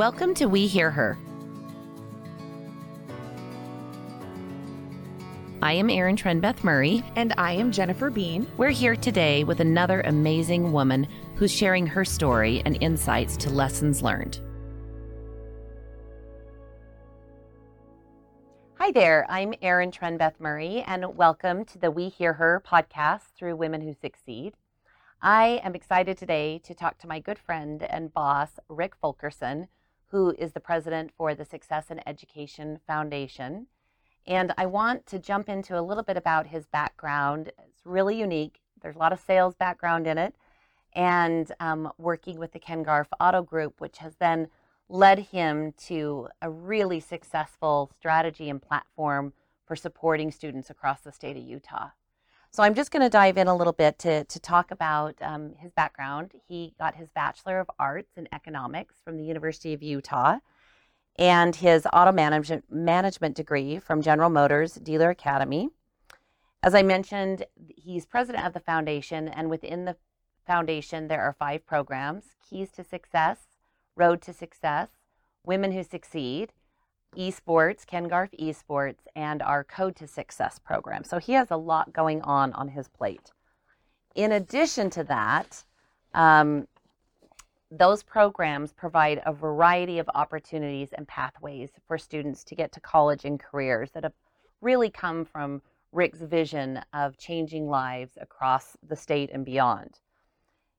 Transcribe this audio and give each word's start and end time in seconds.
Welcome 0.00 0.32
to 0.36 0.46
We 0.46 0.66
Hear 0.66 0.90
Her. 0.90 1.18
I 5.60 5.74
am 5.74 5.90
Erin 5.90 6.16
Trenbeth 6.16 6.64
Murray. 6.64 7.04
And 7.16 7.34
I 7.36 7.52
am 7.52 7.70
Jennifer 7.70 8.08
Bean. 8.08 8.46
We're 8.56 8.70
here 8.70 8.96
today 8.96 9.44
with 9.44 9.60
another 9.60 10.00
amazing 10.00 10.72
woman 10.72 11.06
who's 11.34 11.52
sharing 11.52 11.86
her 11.86 12.06
story 12.06 12.62
and 12.64 12.82
insights 12.82 13.36
to 13.36 13.50
lessons 13.50 14.00
learned. 14.00 14.40
Hi 18.78 18.92
there, 18.92 19.26
I'm 19.28 19.52
Erin 19.60 19.90
Trenbeth 19.90 20.40
Murray, 20.40 20.82
and 20.86 21.14
welcome 21.14 21.66
to 21.66 21.78
the 21.78 21.90
We 21.90 22.08
Hear 22.08 22.32
Her 22.32 22.62
podcast 22.66 23.34
through 23.36 23.56
Women 23.56 23.82
Who 23.82 23.92
Succeed. 23.92 24.54
I 25.20 25.60
am 25.62 25.74
excited 25.74 26.16
today 26.16 26.58
to 26.64 26.72
talk 26.72 26.96
to 27.00 27.06
my 27.06 27.18
good 27.20 27.38
friend 27.38 27.82
and 27.82 28.14
boss, 28.14 28.52
Rick 28.70 28.94
Fulkerson, 28.96 29.68
who 30.10 30.34
is 30.38 30.52
the 30.52 30.60
president 30.60 31.12
for 31.16 31.34
the 31.34 31.44
Success 31.44 31.90
in 31.90 32.00
Education 32.06 32.80
Foundation. 32.86 33.66
And 34.26 34.52
I 34.58 34.66
want 34.66 35.06
to 35.06 35.18
jump 35.18 35.48
into 35.48 35.78
a 35.78 35.82
little 35.82 36.02
bit 36.02 36.16
about 36.16 36.48
his 36.48 36.66
background. 36.66 37.52
It's 37.66 37.84
really 37.84 38.18
unique. 38.18 38.60
There's 38.82 38.96
a 38.96 39.00
lot 39.00 39.12
of 39.12 39.20
sales 39.20 39.54
background 39.54 40.06
in 40.06 40.18
it, 40.18 40.34
and 40.94 41.52
um, 41.60 41.92
working 41.98 42.38
with 42.38 42.52
the 42.52 42.58
Ken 42.58 42.82
Garff 42.82 43.08
Auto 43.20 43.42
Group, 43.42 43.80
which 43.80 43.98
has 43.98 44.16
then 44.16 44.48
led 44.88 45.18
him 45.18 45.72
to 45.86 46.28
a 46.42 46.50
really 46.50 46.98
successful 46.98 47.90
strategy 47.96 48.50
and 48.50 48.60
platform 48.60 49.32
for 49.64 49.76
supporting 49.76 50.32
students 50.32 50.70
across 50.70 51.00
the 51.00 51.12
state 51.12 51.36
of 51.36 51.44
Utah. 51.44 51.90
So 52.52 52.64
I'm 52.64 52.74
just 52.74 52.90
going 52.90 53.02
to 53.02 53.08
dive 53.08 53.38
in 53.38 53.46
a 53.46 53.54
little 53.54 53.72
bit 53.72 53.96
to, 54.00 54.24
to 54.24 54.40
talk 54.40 54.72
about 54.72 55.14
um, 55.20 55.54
his 55.58 55.70
background. 55.70 56.32
He 56.48 56.74
got 56.78 56.96
his 56.96 57.08
Bachelor 57.10 57.60
of 57.60 57.70
Arts 57.78 58.16
in 58.16 58.26
Economics 58.32 58.96
from 59.04 59.16
the 59.16 59.24
University 59.24 59.72
of 59.72 59.84
Utah 59.84 60.38
and 61.16 61.54
his 61.54 61.86
auto 61.92 62.10
management, 62.10 62.64
management 62.68 63.36
degree 63.36 63.78
from 63.78 64.02
General 64.02 64.30
Motors 64.30 64.74
Dealer 64.74 65.10
Academy. 65.10 65.68
As 66.60 66.74
I 66.74 66.82
mentioned, 66.82 67.46
he's 67.68 68.04
president 68.04 68.44
of 68.44 68.52
the 68.52 68.60
foundation, 68.60 69.28
and 69.28 69.48
within 69.48 69.84
the 69.84 69.96
foundation, 70.44 71.06
there 71.06 71.22
are 71.22 71.32
five 71.38 71.64
programs 71.64 72.24
Keys 72.48 72.72
to 72.72 72.82
Success, 72.82 73.38
Road 73.94 74.20
to 74.22 74.32
Success, 74.32 74.88
Women 75.44 75.70
Who 75.70 75.84
Succeed, 75.84 76.52
Esports, 77.16 77.86
Ken 77.86 78.08
Garff 78.08 78.30
Esports, 78.38 79.06
and 79.16 79.42
our 79.42 79.64
Code 79.64 79.96
to 79.96 80.06
Success 80.06 80.58
program. 80.58 81.04
So 81.04 81.18
he 81.18 81.32
has 81.32 81.50
a 81.50 81.56
lot 81.56 81.92
going 81.92 82.22
on 82.22 82.52
on 82.52 82.68
his 82.68 82.88
plate. 82.88 83.32
In 84.14 84.32
addition 84.32 84.90
to 84.90 85.04
that, 85.04 85.64
um, 86.14 86.66
those 87.70 88.02
programs 88.02 88.72
provide 88.72 89.22
a 89.24 89.32
variety 89.32 89.98
of 89.98 90.10
opportunities 90.14 90.92
and 90.92 91.06
pathways 91.06 91.70
for 91.86 91.96
students 91.98 92.42
to 92.44 92.54
get 92.56 92.72
to 92.72 92.80
college 92.80 93.24
and 93.24 93.38
careers 93.38 93.90
that 93.92 94.02
have 94.02 94.14
really 94.60 94.90
come 94.90 95.24
from 95.24 95.62
Rick's 95.92 96.20
vision 96.20 96.80
of 96.92 97.16
changing 97.16 97.68
lives 97.68 98.18
across 98.20 98.76
the 98.86 98.96
state 98.96 99.30
and 99.32 99.44
beyond. 99.44 100.00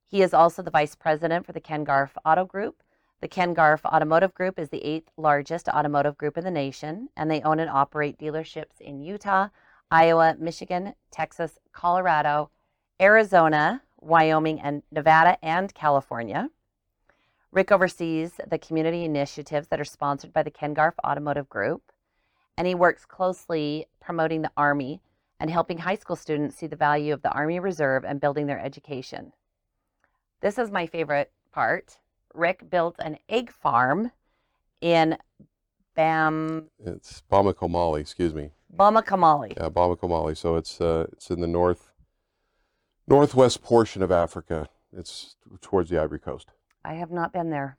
He 0.07 0.21
is 0.21 0.33
also 0.33 0.61
the 0.61 0.71
vice 0.71 0.95
president 0.95 1.45
for 1.45 1.53
the 1.53 1.61
Ken 1.61 1.85
Garff 1.85 2.17
Auto 2.25 2.45
Group 2.45 2.83
the 3.21 3.27
Ken 3.27 3.53
Garff 3.53 3.85
Automotive 3.85 4.33
Group 4.33 4.57
is 4.57 4.69
the 4.69 4.83
eighth 4.83 5.11
largest 5.15 5.69
automotive 5.69 6.17
group 6.17 6.37
in 6.39 6.43
the 6.43 6.51
nation, 6.51 7.09
and 7.15 7.29
they 7.29 7.41
own 7.41 7.59
and 7.59 7.69
operate 7.69 8.17
dealerships 8.17 8.81
in 8.81 8.99
Utah, 8.99 9.49
Iowa, 9.91 10.35
Michigan, 10.39 10.95
Texas, 11.11 11.59
Colorado, 11.71 12.49
Arizona, 12.99 13.83
Wyoming, 13.99 14.59
and 14.59 14.81
Nevada, 14.91 15.37
and 15.43 15.71
California. 15.75 16.49
Rick 17.51 17.71
oversees 17.71 18.39
the 18.49 18.57
community 18.57 19.05
initiatives 19.05 19.67
that 19.67 19.79
are 19.79 19.85
sponsored 19.85 20.33
by 20.33 20.41
the 20.41 20.49
Ken 20.49 20.73
Garff 20.73 20.95
Automotive 21.05 21.47
Group, 21.47 21.91
and 22.57 22.65
he 22.65 22.73
works 22.73 23.05
closely 23.05 23.85
promoting 23.99 24.41
the 24.41 24.51
Army 24.57 24.99
and 25.39 25.51
helping 25.51 25.79
high 25.79 25.95
school 25.95 26.15
students 26.15 26.55
see 26.55 26.67
the 26.67 26.75
value 26.75 27.13
of 27.13 27.21
the 27.21 27.31
Army 27.31 27.59
Reserve 27.59 28.03
and 28.03 28.19
building 28.19 28.47
their 28.47 28.59
education. 28.59 29.33
This 30.39 30.57
is 30.57 30.71
my 30.71 30.87
favorite 30.87 31.31
part 31.51 31.99
Rick 32.33 32.69
built 32.69 32.95
an 32.99 33.17
egg 33.29 33.51
farm 33.51 34.11
in 34.79 35.17
Bam. 35.95 36.69
It's 36.79 37.23
Bamako, 37.31 37.69
Mali, 37.69 38.01
excuse 38.01 38.33
me. 38.33 38.51
Bamako, 38.75 39.19
Mali. 39.19 39.53
Yeah, 39.57 39.69
Bamako, 39.69 40.09
Mali. 40.09 40.35
So 40.35 40.55
it's 40.55 40.79
uh, 40.79 41.07
it's 41.11 41.29
in 41.29 41.41
the 41.41 41.47
north 41.47 41.91
northwest 43.07 43.61
portion 43.61 44.01
of 44.01 44.11
Africa. 44.11 44.69
It's 44.95 45.35
towards 45.61 45.89
the 45.89 46.01
Ivory 46.01 46.19
Coast. 46.19 46.49
I 46.83 46.95
have 46.95 47.11
not 47.11 47.31
been 47.33 47.49
there. 47.49 47.77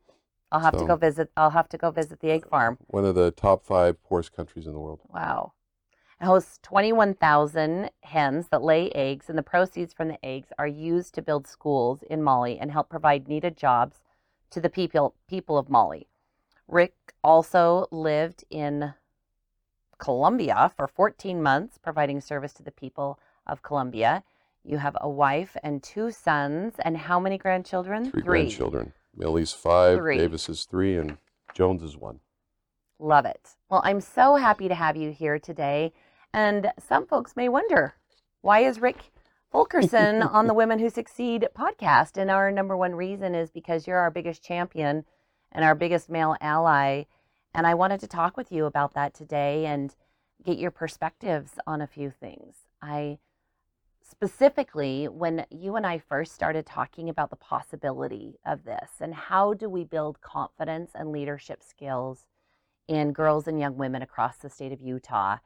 I'll 0.50 0.60
have 0.60 0.74
so, 0.74 0.80
to 0.80 0.86
go 0.86 0.96
visit. 0.96 1.30
I'll 1.36 1.50
have 1.50 1.68
to 1.70 1.78
go 1.78 1.90
visit 1.90 2.20
the 2.20 2.30
egg 2.30 2.46
farm. 2.46 2.78
One 2.88 3.04
of 3.04 3.14
the 3.14 3.30
top 3.30 3.64
five 3.64 4.02
poorest 4.02 4.34
countries 4.34 4.66
in 4.66 4.74
the 4.74 4.80
world. 4.80 5.00
Wow. 5.08 5.52
It 6.20 6.26
hosts 6.26 6.60
21,000 6.62 7.90
hens 8.04 8.48
that 8.50 8.62
lay 8.62 8.90
eggs, 8.92 9.28
and 9.28 9.36
the 9.36 9.42
proceeds 9.42 9.92
from 9.92 10.08
the 10.08 10.24
eggs 10.24 10.48
are 10.58 10.68
used 10.68 11.14
to 11.14 11.22
build 11.22 11.48
schools 11.48 12.04
in 12.08 12.22
Mali 12.22 12.58
and 12.58 12.70
help 12.70 12.88
provide 12.88 13.26
needed 13.26 13.56
jobs 13.56 14.02
to 14.52 14.60
the 14.60 14.70
people 14.70 15.14
people 15.28 15.58
of 15.58 15.68
Mali. 15.68 16.06
Rick 16.68 16.94
also 17.24 17.86
lived 17.90 18.44
in 18.50 18.94
Colombia 19.98 20.70
for 20.76 20.86
14 20.86 21.42
months, 21.42 21.78
providing 21.78 22.20
service 22.20 22.52
to 22.54 22.62
the 22.62 22.70
people 22.70 23.18
of 23.46 23.62
Colombia. 23.62 24.24
You 24.64 24.78
have 24.78 24.96
a 25.00 25.08
wife 25.08 25.56
and 25.62 25.82
two 25.82 26.10
sons, 26.12 26.74
and 26.84 26.96
how 26.96 27.18
many 27.18 27.36
grandchildren? 27.36 28.10
Three, 28.10 28.22
three. 28.22 28.42
grandchildren. 28.42 28.92
Millie's 29.16 29.52
five, 29.52 29.98
three. 29.98 30.18
Davis 30.18 30.48
is 30.48 30.64
three, 30.64 30.96
and 30.96 31.18
Jones 31.54 31.82
is 31.82 31.96
one. 31.96 32.20
Love 32.98 33.26
it. 33.26 33.56
Well, 33.68 33.82
I'm 33.84 34.00
so 34.00 34.36
happy 34.36 34.68
to 34.68 34.74
have 34.74 34.96
you 34.96 35.10
here 35.10 35.38
today. 35.38 35.92
And 36.32 36.72
some 36.78 37.06
folks 37.06 37.36
may 37.36 37.48
wonder 37.48 37.94
why 38.40 38.60
is 38.60 38.80
Rick 38.80 39.12
Fulkerson 39.52 40.22
on 40.22 40.46
the 40.46 40.54
Women 40.54 40.78
Who 40.78 40.88
Succeed 40.88 41.46
podcast. 41.54 42.16
And 42.16 42.30
our 42.30 42.50
number 42.50 42.76
one 42.76 42.94
reason 42.94 43.34
is 43.34 43.50
because 43.50 43.86
you're 43.86 43.98
our 43.98 44.10
biggest 44.10 44.42
champion 44.42 45.04
and 45.52 45.64
our 45.64 45.74
biggest 45.74 46.08
male 46.08 46.36
ally. 46.40 47.04
And 47.54 47.66
I 47.66 47.74
wanted 47.74 48.00
to 48.00 48.06
talk 48.06 48.36
with 48.38 48.50
you 48.50 48.64
about 48.64 48.94
that 48.94 49.12
today 49.12 49.66
and 49.66 49.94
get 50.42 50.58
your 50.58 50.70
perspectives 50.70 51.52
on 51.66 51.82
a 51.82 51.86
few 51.86 52.10
things. 52.10 52.56
I 52.80 53.18
specifically, 54.08 55.06
when 55.06 55.44
you 55.50 55.76
and 55.76 55.86
I 55.86 55.98
first 55.98 56.32
started 56.32 56.66
talking 56.66 57.08
about 57.08 57.30
the 57.30 57.36
possibility 57.36 58.38
of 58.44 58.64
this 58.64 58.90
and 59.00 59.14
how 59.14 59.54
do 59.54 59.68
we 59.68 59.84
build 59.84 60.20
confidence 60.22 60.92
and 60.94 61.12
leadership 61.12 61.62
skills 61.62 62.26
in 62.88 63.12
girls 63.12 63.46
and 63.46 63.60
young 63.60 63.76
women 63.76 64.02
across 64.02 64.38
the 64.38 64.50
state 64.50 64.72
of 64.72 64.80
Utah, 64.80 65.38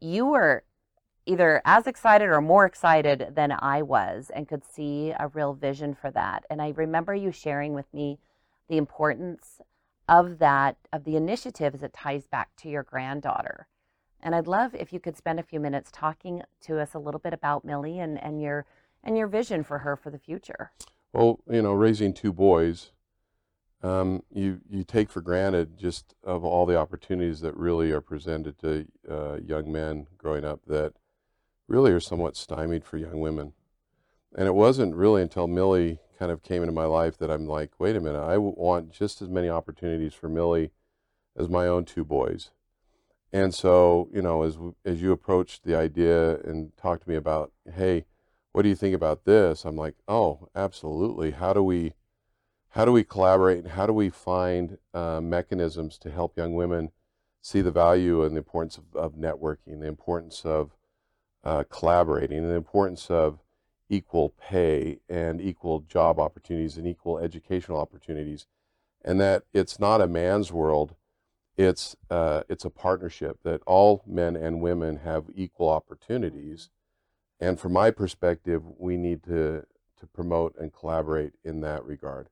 you 0.00 0.26
were 0.26 0.64
either 1.26 1.62
as 1.64 1.86
excited 1.86 2.28
or 2.28 2.40
more 2.40 2.64
excited 2.64 3.32
than 3.34 3.52
I 3.52 3.82
was 3.82 4.30
and 4.34 4.48
could 4.48 4.64
see 4.64 5.12
a 5.18 5.28
real 5.28 5.54
vision 5.54 5.94
for 5.94 6.10
that. 6.10 6.44
And 6.50 6.60
I 6.60 6.70
remember 6.70 7.14
you 7.14 7.30
sharing 7.30 7.74
with 7.74 7.92
me 7.94 8.18
the 8.68 8.76
importance 8.76 9.60
of 10.08 10.38
that, 10.38 10.76
of 10.92 11.04
the 11.04 11.16
initiative 11.16 11.74
as 11.74 11.82
it 11.82 11.92
ties 11.92 12.26
back 12.26 12.50
to 12.56 12.68
your 12.68 12.82
granddaughter. 12.82 13.66
And 14.20 14.34
I'd 14.34 14.46
love 14.46 14.74
if 14.74 14.92
you 14.92 15.00
could 15.00 15.16
spend 15.16 15.40
a 15.40 15.44
few 15.44 15.60
minutes 15.60 15.90
talking 15.92 16.42
to 16.62 16.78
us 16.78 16.94
a 16.94 16.98
little 16.98 17.20
bit 17.20 17.32
about 17.32 17.64
Millie 17.64 17.98
and, 17.98 18.22
and 18.22 18.40
your 18.40 18.66
and 19.04 19.18
your 19.18 19.26
vision 19.26 19.64
for 19.64 19.78
her 19.78 19.96
for 19.96 20.10
the 20.10 20.18
future. 20.18 20.70
Well, 21.12 21.40
you 21.50 21.60
know, 21.60 21.72
raising 21.72 22.14
two 22.14 22.32
boys, 22.32 22.92
um, 23.82 24.22
you 24.32 24.60
you 24.70 24.84
take 24.84 25.10
for 25.10 25.20
granted 25.20 25.76
just 25.76 26.14
of 26.22 26.44
all 26.44 26.66
the 26.66 26.78
opportunities 26.78 27.40
that 27.40 27.56
really 27.56 27.90
are 27.90 28.00
presented 28.00 28.58
to 28.60 28.86
uh, 29.10 29.36
young 29.44 29.72
men 29.72 30.06
growing 30.18 30.44
up 30.44 30.60
that 30.66 30.94
really 31.72 31.90
are 31.90 32.00
somewhat 32.00 32.36
stymied 32.36 32.84
for 32.84 32.98
young 32.98 33.18
women. 33.18 33.54
And 34.36 34.46
it 34.46 34.54
wasn't 34.54 34.94
really 34.94 35.22
until 35.22 35.46
Millie 35.46 35.98
kind 36.18 36.30
of 36.30 36.42
came 36.42 36.62
into 36.62 36.72
my 36.72 36.84
life 36.84 37.16
that 37.18 37.30
I'm 37.30 37.46
like, 37.46 37.70
wait 37.78 37.96
a 37.96 38.00
minute, 38.00 38.20
I 38.20 38.36
want 38.36 38.92
just 38.92 39.22
as 39.22 39.30
many 39.30 39.48
opportunities 39.48 40.12
for 40.12 40.28
Millie 40.28 40.70
as 41.34 41.48
my 41.48 41.66
own 41.66 41.86
two 41.86 42.04
boys. 42.04 42.50
And 43.32 43.54
so, 43.54 44.10
you 44.12 44.20
know, 44.20 44.42
as 44.42 44.58
as 44.84 45.00
you 45.00 45.12
approached 45.12 45.64
the 45.64 45.74
idea 45.74 46.38
and 46.40 46.76
talked 46.76 47.04
to 47.04 47.08
me 47.08 47.16
about, 47.16 47.52
hey, 47.74 48.04
what 48.52 48.62
do 48.62 48.68
you 48.68 48.74
think 48.74 48.94
about 48.94 49.24
this? 49.24 49.64
I'm 49.64 49.76
like, 49.76 49.94
oh, 50.06 50.50
absolutely. 50.54 51.30
How 51.30 51.54
do 51.54 51.62
we 51.62 51.94
how 52.70 52.84
do 52.84 52.92
we 52.92 53.02
collaborate 53.02 53.58
and 53.64 53.72
how 53.72 53.86
do 53.86 53.94
we 53.94 54.10
find 54.10 54.76
uh, 54.92 55.20
mechanisms 55.22 55.96
to 55.98 56.10
help 56.10 56.36
young 56.36 56.54
women 56.54 56.90
see 57.40 57.62
the 57.62 57.70
value 57.70 58.22
and 58.22 58.36
the 58.36 58.40
importance 58.40 58.76
of, 58.76 58.84
of 58.94 59.14
networking, 59.14 59.80
the 59.80 59.86
importance 59.86 60.44
of 60.44 60.76
uh, 61.44 61.64
collaborating 61.70 62.38
and 62.38 62.50
the 62.50 62.54
importance 62.56 63.10
of 63.10 63.40
equal 63.88 64.30
pay 64.30 65.00
and 65.08 65.40
equal 65.40 65.80
job 65.80 66.18
opportunities 66.18 66.76
and 66.78 66.86
equal 66.86 67.18
educational 67.18 67.78
opportunities, 67.78 68.46
and 69.04 69.20
that 69.20 69.44
it's 69.54 69.78
not 69.80 70.00
a 70.00 70.06
man's 70.08 70.52
world. 70.52 70.94
It's 71.56 71.96
uh, 72.10 72.42
it's 72.48 72.64
a 72.64 72.70
partnership 72.70 73.38
that 73.44 73.62
all 73.66 74.02
men 74.06 74.36
and 74.36 74.62
women 74.62 74.98
have 74.98 75.26
equal 75.34 75.68
opportunities, 75.70 76.70
and 77.40 77.60
from 77.60 77.72
my 77.74 77.90
perspective, 77.90 78.62
we 78.78 78.96
need 78.96 79.22
to 79.24 79.66
to 80.00 80.06
promote 80.08 80.56
and 80.58 80.72
collaborate 80.72 81.34
in 81.44 81.60
that 81.62 81.84
regard. 81.84 82.28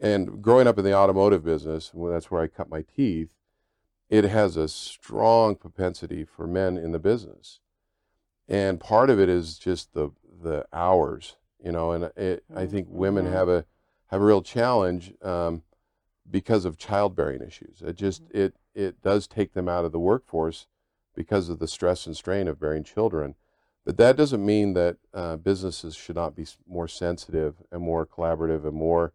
and 0.00 0.42
growing 0.42 0.66
up 0.66 0.78
in 0.78 0.84
the 0.84 0.94
automotive 0.94 1.44
business, 1.44 1.92
well, 1.94 2.12
that's 2.12 2.30
where 2.30 2.42
I 2.42 2.48
cut 2.48 2.68
my 2.70 2.82
teeth. 2.82 3.34
It 4.10 4.24
has 4.24 4.56
a 4.56 4.68
strong 4.68 5.56
propensity 5.56 6.24
for 6.24 6.46
men 6.46 6.78
in 6.78 6.92
the 6.92 6.98
business, 6.98 7.60
and 8.48 8.80
part 8.80 9.10
of 9.10 9.18
it 9.20 9.28
is 9.28 9.58
just 9.58 9.92
the 9.94 10.10
the 10.42 10.66
hours, 10.72 11.36
you 11.62 11.72
know. 11.72 11.92
And 11.92 12.04
it, 12.16 12.44
I 12.54 12.66
think 12.66 12.88
women 12.90 13.26
Mhm. 13.26 13.32
have 13.32 13.48
a 13.48 13.64
have 14.08 14.20
a 14.20 14.24
real 14.24 14.42
challenge 14.42 15.14
um, 15.22 15.62
because 16.30 16.64
of 16.64 16.76
childbearing 16.78 17.42
issues. 17.42 17.82
It 17.82 17.96
just 17.96 18.22
it 18.30 18.54
it 18.74 19.00
does 19.02 19.26
take 19.26 19.52
them 19.54 19.68
out 19.68 19.84
of 19.84 19.92
the 19.92 20.00
workforce 20.00 20.66
because 21.14 21.48
of 21.48 21.58
the 21.58 21.68
stress 21.68 22.06
and 22.06 22.16
strain 22.16 22.48
of 22.48 22.58
bearing 22.60 22.84
children. 22.84 23.36
But 23.84 23.96
that 23.98 24.16
doesn't 24.16 24.44
mean 24.44 24.72
that 24.74 24.96
uh, 25.12 25.36
businesses 25.36 25.94
should 25.94 26.16
not 26.16 26.34
be 26.34 26.46
more 26.66 26.88
sensitive 26.88 27.56
and 27.70 27.82
more 27.82 28.06
collaborative 28.06 28.64
and 28.64 28.74
more 28.74 29.12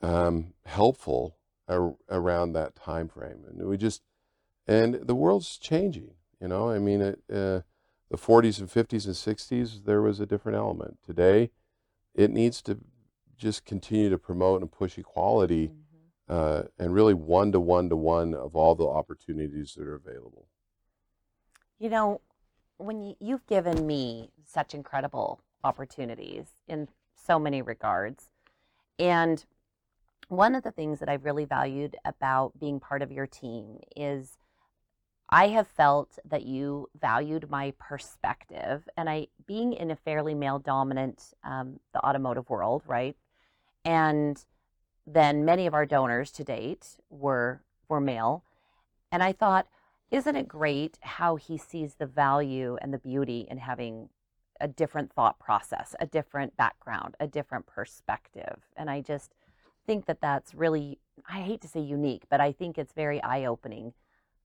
um, 0.00 0.54
helpful 0.64 1.36
ar- 1.68 1.96
around 2.08 2.52
that 2.52 2.76
time 2.76 3.08
frame. 3.08 3.44
And 3.48 3.66
we 3.66 3.76
just 3.76 4.02
and 4.66 4.94
the 4.94 5.14
world's 5.14 5.56
changing. 5.58 6.14
You 6.40 6.48
know, 6.48 6.70
I 6.70 6.78
mean, 6.78 7.00
it, 7.00 7.22
uh, 7.32 7.60
the 8.10 8.16
40s 8.16 8.58
and 8.58 8.70
50s 8.70 9.06
and 9.06 9.14
60s 9.14 9.84
there 9.84 10.02
was 10.02 10.20
a 10.20 10.26
different 10.26 10.56
element. 10.56 10.98
Today, 11.04 11.50
it 12.14 12.30
needs 12.30 12.62
to 12.62 12.78
just 13.36 13.64
continue 13.64 14.08
to 14.08 14.18
promote 14.18 14.62
and 14.62 14.70
push 14.70 14.96
equality 14.96 15.72
uh, 16.28 16.62
and 16.78 16.94
really 16.94 17.14
one 17.14 17.52
to 17.52 17.60
one 17.60 17.88
to 17.88 17.96
one 17.96 18.34
of 18.34 18.56
all 18.56 18.74
the 18.74 18.86
opportunities 18.86 19.74
that 19.74 19.86
are 19.86 19.94
available. 19.94 20.48
You 21.78 21.90
know, 21.90 22.20
when 22.78 23.02
you, 23.02 23.16
you've 23.20 23.46
given 23.46 23.86
me 23.86 24.30
such 24.44 24.74
incredible 24.74 25.40
opportunities 25.62 26.46
in 26.66 26.88
so 27.14 27.38
many 27.38 27.62
regards, 27.62 28.30
and 28.98 29.44
one 30.28 30.54
of 30.54 30.64
the 30.64 30.70
things 30.70 30.98
that 31.00 31.08
I've 31.08 31.24
really 31.24 31.44
valued 31.44 31.96
about 32.04 32.58
being 32.58 32.80
part 32.80 33.02
of 33.02 33.12
your 33.12 33.26
team 33.26 33.78
is 33.94 34.38
I 35.28 35.48
have 35.48 35.66
felt 35.66 36.18
that 36.24 36.44
you 36.44 36.88
valued 37.00 37.50
my 37.50 37.72
perspective, 37.78 38.88
and 38.96 39.10
I, 39.10 39.26
being 39.46 39.72
in 39.72 39.90
a 39.90 39.96
fairly 39.96 40.34
male 40.34 40.60
dominant, 40.60 41.34
um, 41.42 41.80
the 41.92 42.04
automotive 42.06 42.48
world, 42.48 42.82
right? 42.86 43.16
And 43.84 44.44
then 45.06 45.44
many 45.44 45.66
of 45.66 45.74
our 45.74 45.86
donors 45.86 46.30
to 46.32 46.44
date 46.44 46.96
were 47.10 47.62
were 47.88 48.00
male, 48.00 48.44
and 49.12 49.22
I 49.22 49.32
thought, 49.32 49.66
isn't 50.10 50.36
it 50.36 50.48
great 50.48 50.98
how 51.00 51.36
he 51.36 51.56
sees 51.56 51.94
the 51.94 52.06
value 52.06 52.76
and 52.80 52.92
the 52.92 52.98
beauty 52.98 53.46
in 53.50 53.58
having 53.58 54.08
a 54.60 54.68
different 54.68 55.12
thought 55.12 55.38
process, 55.38 55.94
a 56.00 56.06
different 56.06 56.56
background, 56.56 57.16
a 57.20 57.26
different 57.26 57.66
perspective, 57.66 58.62
and 58.76 58.90
I 58.90 59.00
just 59.00 59.34
think 59.86 60.06
that 60.06 60.20
that's 60.20 60.54
really 60.54 60.98
I 61.28 61.40
hate 61.40 61.62
to 61.62 61.68
say 61.68 61.80
unique, 61.80 62.24
but 62.28 62.40
I 62.40 62.52
think 62.52 62.78
it's 62.78 62.92
very 62.92 63.20
eye 63.22 63.44
opening. 63.44 63.92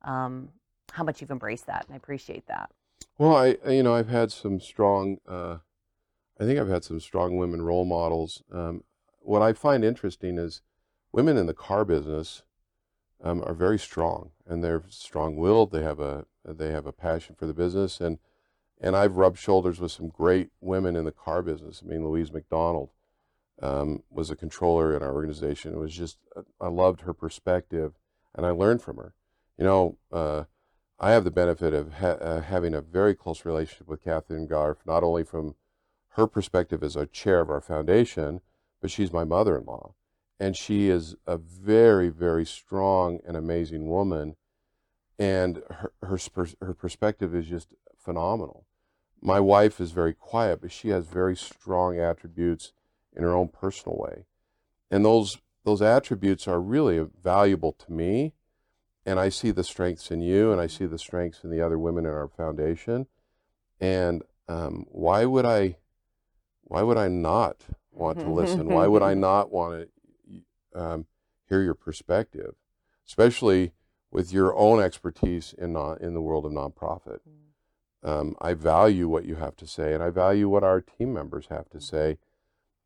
Um, 0.03 0.49
how 0.91 1.03
much 1.03 1.21
you've 1.21 1.31
embraced 1.31 1.65
that, 1.67 1.85
and 1.85 1.93
I 1.93 1.97
appreciate 1.97 2.47
that. 2.47 2.71
Well, 3.17 3.35
I 3.35 3.57
you 3.69 3.83
know 3.83 3.95
I've 3.95 4.09
had 4.09 4.31
some 4.31 4.59
strong. 4.59 5.17
Uh, 5.27 5.57
I 6.39 6.45
think 6.45 6.59
I've 6.59 6.69
had 6.69 6.83
some 6.83 6.99
strong 6.99 7.37
women 7.37 7.61
role 7.61 7.85
models. 7.85 8.43
Um, 8.51 8.83
what 9.19 9.41
I 9.41 9.53
find 9.53 9.83
interesting 9.83 10.37
is 10.37 10.61
women 11.11 11.37
in 11.37 11.45
the 11.45 11.53
car 11.53 11.85
business 11.85 12.43
um, 13.23 13.43
are 13.45 13.53
very 13.53 13.77
strong, 13.77 14.31
and 14.47 14.63
they're 14.63 14.83
strong-willed. 14.89 15.71
They 15.71 15.83
have 15.83 15.99
a 15.99 16.25
they 16.43 16.71
have 16.71 16.85
a 16.85 16.91
passion 16.91 17.35
for 17.35 17.45
the 17.45 17.53
business, 17.53 18.01
and 18.01 18.17
and 18.79 18.95
I've 18.95 19.17
rubbed 19.17 19.37
shoulders 19.37 19.79
with 19.79 19.91
some 19.91 20.09
great 20.09 20.49
women 20.59 20.95
in 20.95 21.05
the 21.05 21.11
car 21.11 21.41
business. 21.41 21.83
I 21.83 21.87
mean, 21.87 22.03
Louise 22.03 22.31
McDonald 22.31 22.89
um, 23.61 24.01
was 24.09 24.31
a 24.31 24.35
controller 24.35 24.95
in 24.95 25.03
our 25.03 25.13
organization. 25.13 25.73
It 25.73 25.77
was 25.77 25.95
just 25.95 26.17
I 26.59 26.67
loved 26.67 27.01
her 27.01 27.13
perspective, 27.13 27.93
and 28.33 28.45
I 28.45 28.49
learned 28.49 28.81
from 28.81 28.97
her. 28.97 29.13
You 29.57 29.65
know, 29.65 29.97
uh, 30.11 30.45
I 31.03 31.11
have 31.13 31.23
the 31.23 31.31
benefit 31.31 31.73
of 31.73 31.93
ha- 31.93 32.19
uh, 32.21 32.41
having 32.41 32.75
a 32.75 32.81
very 32.81 33.15
close 33.15 33.43
relationship 33.43 33.87
with 33.87 34.03
Catherine 34.03 34.45
Garff, 34.45 34.85
not 34.85 35.03
only 35.03 35.23
from 35.23 35.55
her 36.09 36.27
perspective 36.27 36.83
as 36.83 36.95
a 36.95 37.07
chair 37.07 37.39
of 37.39 37.49
our 37.49 37.59
foundation, 37.59 38.41
but 38.79 38.91
she's 38.91 39.11
my 39.11 39.23
mother-in-law, 39.23 39.95
and 40.39 40.55
she 40.55 40.89
is 40.89 41.15
a 41.25 41.37
very, 41.37 42.09
very 42.09 42.45
strong 42.45 43.19
and 43.25 43.35
amazing 43.35 43.89
woman, 43.89 44.35
and 45.17 45.63
her 45.71 45.91
her 46.03 46.19
her 46.61 46.73
perspective 46.75 47.33
is 47.33 47.47
just 47.47 47.73
phenomenal. 47.97 48.67
My 49.19 49.39
wife 49.39 49.81
is 49.81 49.93
very 49.93 50.13
quiet, 50.13 50.61
but 50.61 50.71
she 50.71 50.89
has 50.89 51.07
very 51.07 51.35
strong 51.35 51.97
attributes 51.97 52.73
in 53.15 53.23
her 53.23 53.33
own 53.33 53.47
personal 53.47 53.97
way, 53.97 54.25
and 54.91 55.03
those 55.03 55.39
those 55.63 55.81
attributes 55.81 56.47
are 56.47 56.61
really 56.61 57.07
valuable 57.23 57.71
to 57.71 57.91
me 57.91 58.33
and 59.05 59.19
I 59.19 59.29
see 59.29 59.51
the 59.51 59.63
strengths 59.63 60.11
in 60.11 60.21
you, 60.21 60.51
and 60.51 60.61
I 60.61 60.67
see 60.67 60.85
the 60.85 60.99
strengths 60.99 61.43
in 61.43 61.49
the 61.49 61.61
other 61.61 61.79
women 61.79 62.05
in 62.05 62.11
our 62.11 62.27
foundation. 62.27 63.07
And 63.79 64.21
um, 64.47 64.85
why 64.89 65.25
would 65.25 65.45
I? 65.45 65.77
Why 66.63 66.83
would 66.83 66.97
I 66.97 67.07
not 67.07 67.63
want 67.91 68.19
to 68.19 68.29
listen? 68.29 68.67
why 68.69 68.87
would 68.87 69.01
I 69.01 69.13
not 69.29 69.51
want 69.51 69.89
to 70.73 70.79
um, 70.79 71.05
hear 71.49 71.61
your 71.61 71.73
perspective, 71.73 72.55
especially 73.07 73.73
with 74.11 74.31
your 74.31 74.55
own 74.55 74.81
expertise 74.81 75.53
in 75.57 75.73
non, 75.73 75.97
in 75.99 76.13
the 76.13 76.21
world 76.21 76.45
of 76.45 76.51
nonprofit? 76.51 77.19
Um, 78.03 78.35
I 78.41 78.53
value 78.53 79.07
what 79.07 79.25
you 79.25 79.35
have 79.35 79.55
to 79.57 79.67
say, 79.67 79.93
and 79.93 80.03
I 80.03 80.09
value 80.09 80.49
what 80.49 80.63
our 80.63 80.81
team 80.81 81.13
members 81.13 81.47
have 81.47 81.69
to 81.69 81.79
say, 81.79 82.17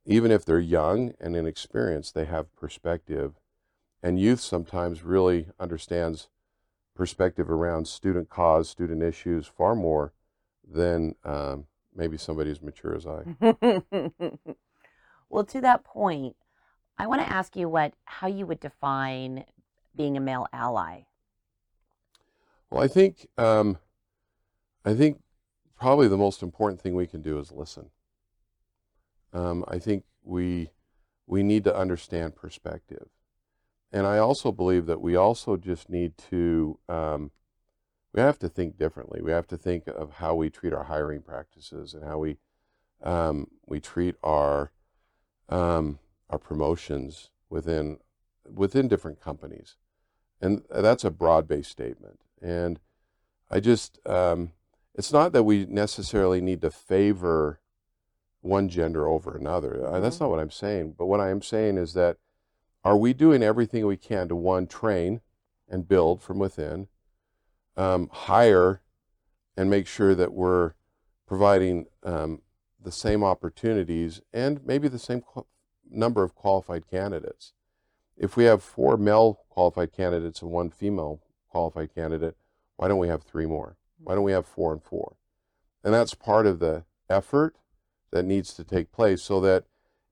even 0.05 0.31
if 0.31 0.43
they're 0.43 0.59
young 0.59 1.13
and 1.19 1.35
inexperienced. 1.35 2.15
They 2.15 2.25
have 2.25 2.53
perspective 2.55 3.35
and 4.05 4.19
youth 4.19 4.39
sometimes 4.39 5.01
really 5.03 5.47
understands 5.59 6.27
perspective 6.95 7.49
around 7.49 7.87
student 7.87 8.29
cause, 8.29 8.69
student 8.69 9.01
issues 9.01 9.47
far 9.47 9.73
more 9.73 10.13
than 10.63 11.15
um, 11.23 11.65
maybe 11.95 12.15
somebody 12.15 12.51
as 12.51 12.61
mature 12.61 12.95
as 12.95 13.07
I. 13.07 13.81
well, 15.29 15.43
to 15.45 15.59
that 15.59 15.83
point, 15.83 16.35
I 16.99 17.07
want 17.07 17.21
to 17.21 17.33
ask 17.33 17.55
you 17.55 17.67
what 17.67 17.95
how 18.03 18.27
you 18.27 18.45
would 18.45 18.59
define 18.59 19.43
being 19.97 20.15
a 20.15 20.19
male 20.19 20.45
ally. 20.53 21.01
Well, 22.69 22.83
I 22.83 22.87
think 22.87 23.27
um, 23.39 23.79
I 24.85 24.93
think 24.93 25.19
probably 25.79 26.07
the 26.07 26.15
most 26.15 26.43
important 26.43 26.79
thing 26.79 26.93
we 26.93 27.07
can 27.07 27.23
do 27.23 27.39
is 27.39 27.51
listen. 27.51 27.89
Um, 29.33 29.65
I 29.67 29.79
think 29.79 30.03
we 30.23 30.69
we 31.25 31.41
need 31.41 31.63
to 31.63 31.75
understand 31.75 32.35
perspective, 32.35 33.07
and 33.91 34.05
I 34.05 34.17
also 34.17 34.51
believe 34.51 34.85
that 34.87 35.01
we 35.01 35.15
also 35.15 35.57
just 35.57 35.89
need 35.89 36.17
to 36.29 36.79
um, 36.89 37.31
we 38.13 38.21
have 38.21 38.39
to 38.39 38.49
think 38.49 38.77
differently. 38.77 39.21
We 39.21 39.31
have 39.31 39.47
to 39.47 39.57
think 39.57 39.87
of 39.87 40.13
how 40.13 40.35
we 40.35 40.49
treat 40.49 40.73
our 40.73 40.85
hiring 40.85 41.21
practices 41.21 41.93
and 41.93 42.03
how 42.03 42.19
we 42.19 42.37
um, 43.03 43.47
we 43.65 43.79
treat 43.79 44.15
our 44.23 44.71
um, 45.49 45.99
our 46.29 46.39
promotions 46.39 47.29
within 47.49 47.99
within 48.51 48.87
different 48.87 49.19
companies, 49.19 49.75
and 50.41 50.63
that's 50.69 51.03
a 51.03 51.11
broad 51.11 51.47
based 51.47 51.71
statement. 51.71 52.19
And 52.41 52.79
I 53.51 53.59
just 53.59 53.99
um, 54.07 54.53
it's 54.93 55.11
not 55.11 55.33
that 55.33 55.43
we 55.43 55.65
necessarily 55.65 56.41
need 56.41 56.61
to 56.61 56.71
favor 56.71 57.59
one 58.41 58.69
gender 58.69 59.07
over 59.07 59.35
another. 59.35 59.85
Uh, 59.85 59.99
That's 59.99 60.17
Mhm. 60.17 60.21
not 60.21 60.29
what 60.29 60.39
I'm 60.39 60.51
saying. 60.51 60.93
But 60.97 61.07
what 61.07 61.19
I 61.19 61.29
am 61.29 61.41
saying 61.41 61.77
is 61.77 61.93
that 61.95 62.17
are 62.85 62.95
we 62.95 63.13
doing 63.13 63.41
everything 63.41 63.87
we 63.87 63.97
can 63.97 64.27
to 64.27 64.35
one 64.35 64.67
train 64.67 65.21
and 65.67 65.87
build 65.87 66.21
from 66.21 66.37
within, 66.37 66.87
um, 67.75 68.09
hire, 68.13 68.81
and 69.57 69.71
make 69.71 69.87
sure 69.87 70.13
that 70.13 70.33
we're 70.33 70.73
providing 71.27 71.87
um, 72.03 72.43
the 72.79 72.91
same 72.91 73.23
opportunities 73.23 74.21
and 74.31 74.63
maybe 74.63 74.87
the 74.87 74.99
same 74.99 75.21
qu- 75.21 75.47
number 75.89 76.23
of 76.23 76.35
qualified 76.35 76.87
candidates. 76.87 77.53
If 78.15 78.37
we 78.37 78.43
have 78.43 78.61
four 78.61 78.97
male 78.97 79.39
qualified 79.49 79.91
candidates 79.91 80.43
and 80.43 80.51
one 80.51 80.69
female 80.69 81.21
qualified 81.49 81.93
candidate, 81.95 82.35
why 82.75 82.87
don't 82.87 82.99
we 82.99 83.07
have 83.07 83.23
three 83.23 83.47
more? 83.47 83.77
Why 83.97 84.13
don't 84.13 84.23
we 84.23 84.31
have 84.31 84.45
four 84.45 84.71
and 84.71 84.83
four? 84.83 85.15
And 85.83 85.91
that's 85.91 86.13
part 86.13 86.45
of 86.45 86.59
the 86.59 86.85
effort 87.09 87.55
that 88.11 88.25
needs 88.25 88.53
to 88.53 88.63
take 88.63 88.91
place 88.91 89.23
so 89.23 89.41
that 89.41 89.63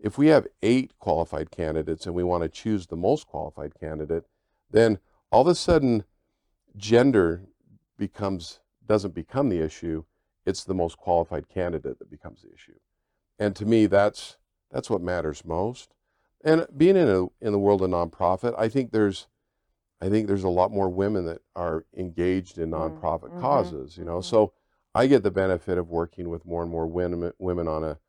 if 0.04 0.18
we 0.20 0.28
have 0.28 0.48
eight 0.62 0.94
qualified 1.00 1.50
candidates 1.50 2.06
and 2.06 2.14
we 2.14 2.24
want 2.24 2.44
to 2.44 2.50
choose 2.50 2.88
the 2.88 2.98
most 2.98 3.26
qualified 3.28 3.74
candidate, 3.80 4.26
then 4.70 5.00
all 5.32 5.42
of 5.44 5.48
a 5.48 5.56
sudden 5.56 6.04
gender 6.78 7.46
becomes 7.98 8.60
doesn't 8.86 9.16
become 9.16 9.50
the 9.50 9.62
issue. 9.62 10.04
It's 10.46 10.66
the 10.66 10.76
most 10.76 10.98
qualified 10.98 11.48
candidate 11.48 12.00
that 12.00 12.10
becomes 12.12 12.42
the 12.44 12.54
issue. 12.54 12.78
And 13.40 13.56
to 13.56 13.66
me, 13.66 13.88
that's 13.88 14.38
that's 14.72 14.90
what 14.90 15.02
matters 15.02 15.46
most. 15.46 15.94
And 16.44 16.68
being 16.76 16.98
in 16.98 17.08
a 17.08 17.28
in 17.42 17.54
the 17.54 17.60
world 17.60 17.82
of 17.82 17.90
nonprofit, 17.90 18.56
I 18.58 18.70
think 18.70 18.92
there's 18.92 19.28
I 20.02 20.10
think 20.10 20.28
there's 20.28 20.44
a 20.44 20.50
lot 20.50 20.72
more 20.72 20.90
women 20.90 21.26
that 21.28 21.42
are 21.56 21.86
engaged 21.96 22.58
in 22.58 22.72
Mm, 22.72 23.00
nonprofit 23.00 23.32
mhm, 23.32 23.40
causes, 23.40 23.98
you 23.98 24.04
know. 24.06 24.20
mhm. 24.20 24.26
So 24.26 24.54
I 24.94 25.08
get 25.08 25.24
the 25.24 25.32
benefit 25.32 25.78
of 25.78 25.90
working 25.90 26.30
with 26.30 26.46
more 26.46 26.62
and 26.62 26.72
more 26.72 26.88
women 26.88 27.32
women 27.40 27.68
on 27.70 27.84
a 27.86 28.00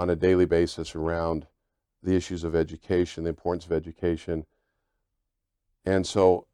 on 0.00 0.08
a 0.08 0.16
daily 0.16 0.46
basis 0.46 0.94
around 0.94 1.46
the 2.02 2.16
issues 2.16 2.42
of 2.42 2.56
education, 2.56 3.24
the 3.24 3.28
importance 3.28 3.66
of 3.66 3.72
education. 3.72 4.46
And 5.84 6.06
so 6.06 6.46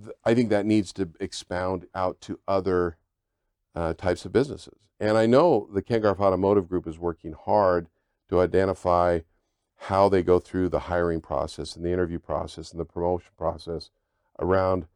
th- 0.00 0.14
I 0.24 0.34
think 0.34 0.50
that 0.50 0.66
needs 0.66 0.92
to 0.92 1.10
expound 1.18 1.86
out 1.96 2.20
to 2.22 2.38
other 2.46 2.96
uh, 3.74 3.94
types 3.94 4.24
of 4.24 4.32
businesses. 4.32 4.78
And 5.00 5.18
I 5.18 5.26
know 5.26 5.68
the 5.74 5.82
Ken 5.82 6.02
Garff 6.02 6.20
Automotive 6.20 6.68
Group 6.68 6.86
is 6.86 6.96
working 6.96 7.32
hard 7.32 7.88
to 8.28 8.40
identify 8.40 9.20
how 9.76 10.08
they 10.08 10.22
go 10.22 10.38
through 10.38 10.68
the 10.68 10.80
hiring 10.80 11.20
process 11.20 11.74
and 11.74 11.84
the 11.84 11.92
interview 11.92 12.20
process 12.20 12.70
and 12.70 12.78
the 12.78 12.84
promotion 12.84 13.32
process 13.36 13.90
around 14.38 14.86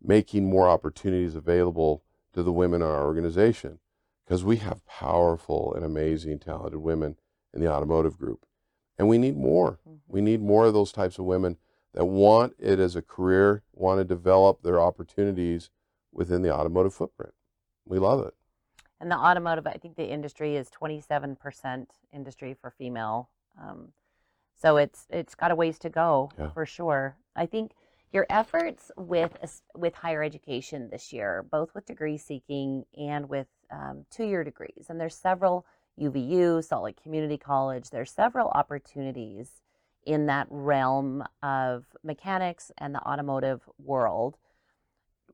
making 0.00 0.48
more 0.48 0.68
opportunities 0.68 1.34
available 1.34 2.04
to 2.32 2.44
the 2.44 2.52
women 2.52 2.80
in 2.80 2.86
our 2.86 3.04
organization 3.04 3.80
because 4.24 4.44
we 4.44 4.58
have 4.58 4.86
powerful 4.86 5.74
and 5.74 5.84
amazing 5.84 6.38
talented 6.38 6.78
women 6.78 7.16
in 7.54 7.60
the 7.62 7.72
automotive 7.72 8.18
group 8.18 8.44
and 8.98 9.08
we 9.08 9.16
need 9.16 9.36
more 9.36 9.78
Mhm. 9.88 10.00
we 10.08 10.20
need 10.20 10.42
more 10.42 10.66
of 10.66 10.74
those 10.74 10.92
types 10.92 11.18
of 11.18 11.24
women 11.24 11.56
that 11.92 12.04
want 12.06 12.54
it 12.58 12.78
as 12.80 12.96
a 12.96 13.02
career 13.02 13.62
want 13.72 14.00
to 14.00 14.04
develop 14.04 14.62
their 14.62 14.80
opportunities 14.80 15.70
within 16.12 16.42
the 16.42 16.52
automotive 16.54 16.92
footprint 16.94 17.32
we 17.86 17.98
love 17.98 18.20
it 18.26 18.34
And 19.00 19.10
the 19.10 19.16
automotive, 19.18 19.66
I 19.66 19.74
think 19.74 19.96
the 19.96 20.08
industry 20.10 20.56
is 20.56 20.70
27% 20.70 21.90
industry 22.12 22.54
for 22.54 22.70
female. 22.70 23.28
Um, 23.60 23.92
so 24.54 24.76
it's 24.78 25.06
it's 25.10 25.34
got 25.34 25.50
a 25.50 25.54
ways 25.54 25.78
to 25.80 25.90
go 25.90 26.30
Yeah. 26.38 26.50
for 26.50 26.64
sure. 26.64 27.16
I 27.36 27.44
think 27.46 27.74
your 28.12 28.24
efforts 28.30 28.90
with 28.96 29.60
with 29.74 29.94
higher 29.96 30.22
education 30.22 30.88
this 30.90 31.12
year, 31.12 31.42
both 31.42 31.74
with 31.74 31.84
degree 31.86 32.16
seeking 32.16 32.86
and 32.96 33.28
with 33.28 33.48
um, 33.70 34.06
two 34.10 34.24
year 34.24 34.42
degrees, 34.44 34.86
and 34.88 34.98
there's 35.00 35.16
several 35.16 35.66
UVU, 36.00 36.64
Salt 36.64 36.84
Lake 36.84 37.02
Community 37.02 37.38
College. 37.38 37.90
There's 37.90 38.10
several 38.10 38.48
opportunities 38.48 39.62
in 40.04 40.26
that 40.26 40.46
realm 40.50 41.24
of 41.42 41.84
mechanics 42.02 42.70
and 42.78 42.94
the 42.94 43.00
automotive 43.00 43.62
world 43.78 44.36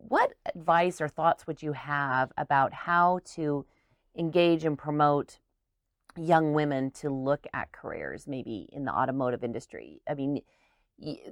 what 0.09 0.33
advice 0.55 1.01
or 1.01 1.09
thoughts 1.09 1.47
would 1.47 1.63
you 1.63 1.73
have 1.73 2.33
about 2.39 2.73
how 2.73 3.21
to 3.25 3.67
engage 4.17 4.65
and 4.65 4.79
promote 4.79 5.39
young 6.17 6.55
women 6.55 6.91
to 6.91 7.11
look 7.11 7.47
at 7.53 7.71
careers 7.73 8.27
maybe 8.27 8.69
in 8.73 8.85
the 8.85 8.93
automotive 8.93 9.45
industry 9.45 10.01
i 10.09 10.15
mean 10.15 10.41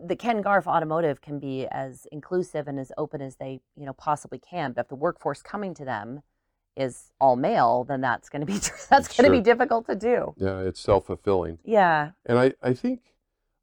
the 0.06 0.16
ken 0.16 0.40
garff 0.40 0.66
automotive 0.66 1.20
can 1.20 1.38
be 1.38 1.66
as 1.70 2.06
inclusive 2.12 2.68
and 2.68 2.78
as 2.78 2.92
open 2.96 3.20
as 3.20 3.36
they 3.36 3.60
you 3.76 3.84
know 3.84 3.92
possibly 3.92 4.38
can 4.38 4.72
but 4.72 4.82
if 4.82 4.88
the 4.88 4.94
workforce 4.94 5.42
coming 5.42 5.74
to 5.74 5.84
them 5.84 6.22
is 6.78 7.10
all 7.20 7.36
male 7.36 7.84
then 7.84 8.00
that's 8.00 8.28
going 8.28 8.40
to 8.40 8.46
be 8.46 8.58
that's 8.90 9.14
going 9.16 9.30
to 9.30 9.36
be 9.36 9.42
difficult 9.42 9.86
to 9.86 9.94
do. 9.94 10.34
Yeah 10.36 10.60
it's 10.60 10.80
self-fulfilling. 10.80 11.58
Yeah. 11.64 12.12
And 12.24 12.38
I, 12.38 12.52
I 12.62 12.72
think 12.72 13.00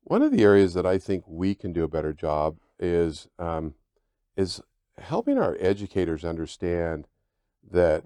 one 0.04 0.22
of 0.22 0.32
the 0.32 0.44
areas 0.44 0.74
that 0.74 0.86
I 0.86 0.98
think 0.98 1.24
we 1.28 1.56
can 1.56 1.74
do 1.74 1.84
a 1.84 1.88
better 1.88 2.14
job 2.14 2.58
is 2.80 3.28
um, 3.40 3.76
is 4.36 4.62
helping 4.98 5.38
our 5.38 5.58
educators 5.60 6.24
understand 6.24 7.08
that 7.72 8.04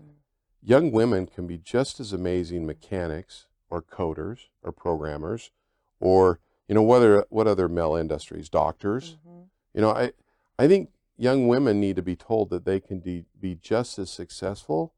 young 0.62 0.92
women 0.92 1.26
can 1.28 1.48
be 1.48 1.58
just 1.58 2.00
as 2.00 2.14
amazing 2.14 2.66
mechanics 2.66 3.48
or 3.70 3.82
coders 3.82 4.48
or 4.64 4.72
programmers 4.72 5.52
or 6.00 6.40
you 6.68 6.76
know 6.76 6.84
whether 6.84 7.26
what 7.30 7.48
other 7.48 7.68
male 7.68 7.96
industries 7.96 8.50
doctors. 8.50 9.18
Mhm. 9.28 9.48
you 9.74 9.82
know 9.82 9.92
I 9.92 10.12
I 10.58 10.68
think 10.68 10.90
young 11.18 11.48
women 11.48 11.80
need 11.80 11.96
to 11.98 12.02
be 12.02 12.16
told 12.16 12.50
that 12.50 12.64
they 12.64 12.80
can 12.80 13.00
be, 13.00 13.26
be 13.40 13.54
just 13.54 14.00
as 14.00 14.10
successful 14.10 14.94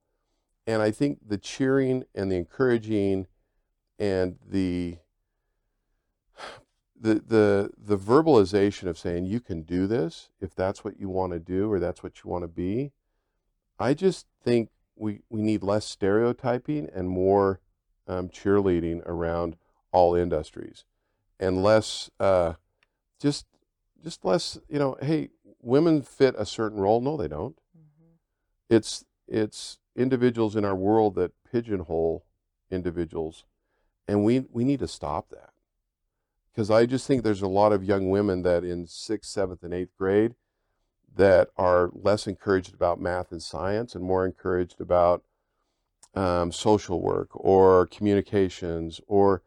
and 0.68 0.82
I 0.82 0.91
think 0.91 1.20
the 1.27 1.38
cheering 1.38 2.03
and 2.13 2.32
the 2.32 2.38
encouraging 2.38 3.27
and 4.00 4.38
the 4.48 4.98
the 7.00 7.15
the 7.15 7.72
the 7.77 7.98
verbalization 7.98 8.88
of 8.88 8.98
saying 8.98 9.25
you 9.25 9.39
can 9.39 9.63
do 9.63 9.88
this 9.88 10.30
if 10.39 10.53
that's 10.56 10.84
what 10.84 11.00
you 11.00 11.10
want 11.10 11.34
to 11.34 11.39
do 11.39 11.72
or 11.72 11.80
that's 11.80 12.03
what 12.03 12.24
you 12.24 12.30
want 12.30 12.44
to 12.44 12.48
be 12.48 12.91
i 13.80 13.94
just 13.94 14.27
think 14.44 14.70
we 14.96 15.22
we 15.30 15.41
need 15.41 15.63
less 15.63 15.86
stereotyping 15.86 16.88
and 16.94 17.10
more 17.10 17.60
um, 18.08 18.30
cheerleading 18.30 19.01
around 19.08 19.56
all 19.91 20.15
industries 20.15 20.86
and 21.39 21.63
less 21.63 22.10
uh, 22.20 22.53
just 23.20 23.46
just 24.03 24.24
less 24.24 24.60
you 24.70 24.77
know 24.77 24.96
hey 25.01 25.30
women 25.62 26.01
fit 26.03 26.36
a 26.38 26.46
certain 26.46 26.80
role 26.80 27.01
no 27.01 27.18
they 27.18 27.27
don't 27.27 27.58
Mhm. 27.75 28.18
it's 28.70 29.06
it's 29.27 29.80
individuals 29.96 30.56
in 30.56 30.66
our 30.66 30.76
world 30.76 31.16
that 31.16 31.32
pigeonhole 31.52 32.26
individuals 32.70 33.46
and 34.08 34.26
we 34.26 34.46
we 34.52 34.64
need 34.64 34.80
to 34.80 34.88
stop 34.88 35.30
that. 35.30 35.50
Because 36.52 36.70
i 36.70 36.86
just 36.86 37.08
think 37.08 37.24
there's 37.24 37.42
a 37.42 37.48
lot 37.48 37.72
of 37.72 37.84
young 37.84 38.10
women 38.10 38.44
that 38.44 38.64
in 38.64 38.88
sixth 38.88 39.32
seventh 39.32 39.64
and 39.64 39.74
eighth 39.74 39.96
grade 39.98 40.36
that 41.16 41.50
are 41.58 41.90
less 41.94 42.28
encouraged 42.28 42.74
about 42.74 43.00
math 43.00 43.32
and 43.32 43.42
science 43.42 43.96
and 43.96 44.04
more 44.04 44.26
encouraged 44.26 44.80
about 44.80 45.24
um, 46.14 46.52
social 46.52 47.02
work 47.02 47.30
or 47.34 47.88
communications 47.88 49.00
or 49.08 49.44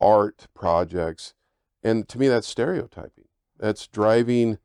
art 0.00 0.46
projects. 0.54 1.34
And 1.82 2.08
to 2.08 2.18
me 2.18 2.28
that's 2.28 2.46
stereotyping. 2.46 3.28
That's 3.58 3.86
driving 3.86 4.58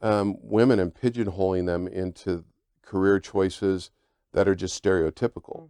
um, 0.00 0.36
women 0.42 0.80
and 0.80 0.92
pigeonholing 0.92 1.66
them 1.66 1.86
into 1.86 2.44
career 2.82 3.20
choices 3.20 3.90
that 4.32 4.48
are 4.48 4.54
just 4.54 4.82
stereotypical 4.82 5.62
Mhm. 5.62 5.68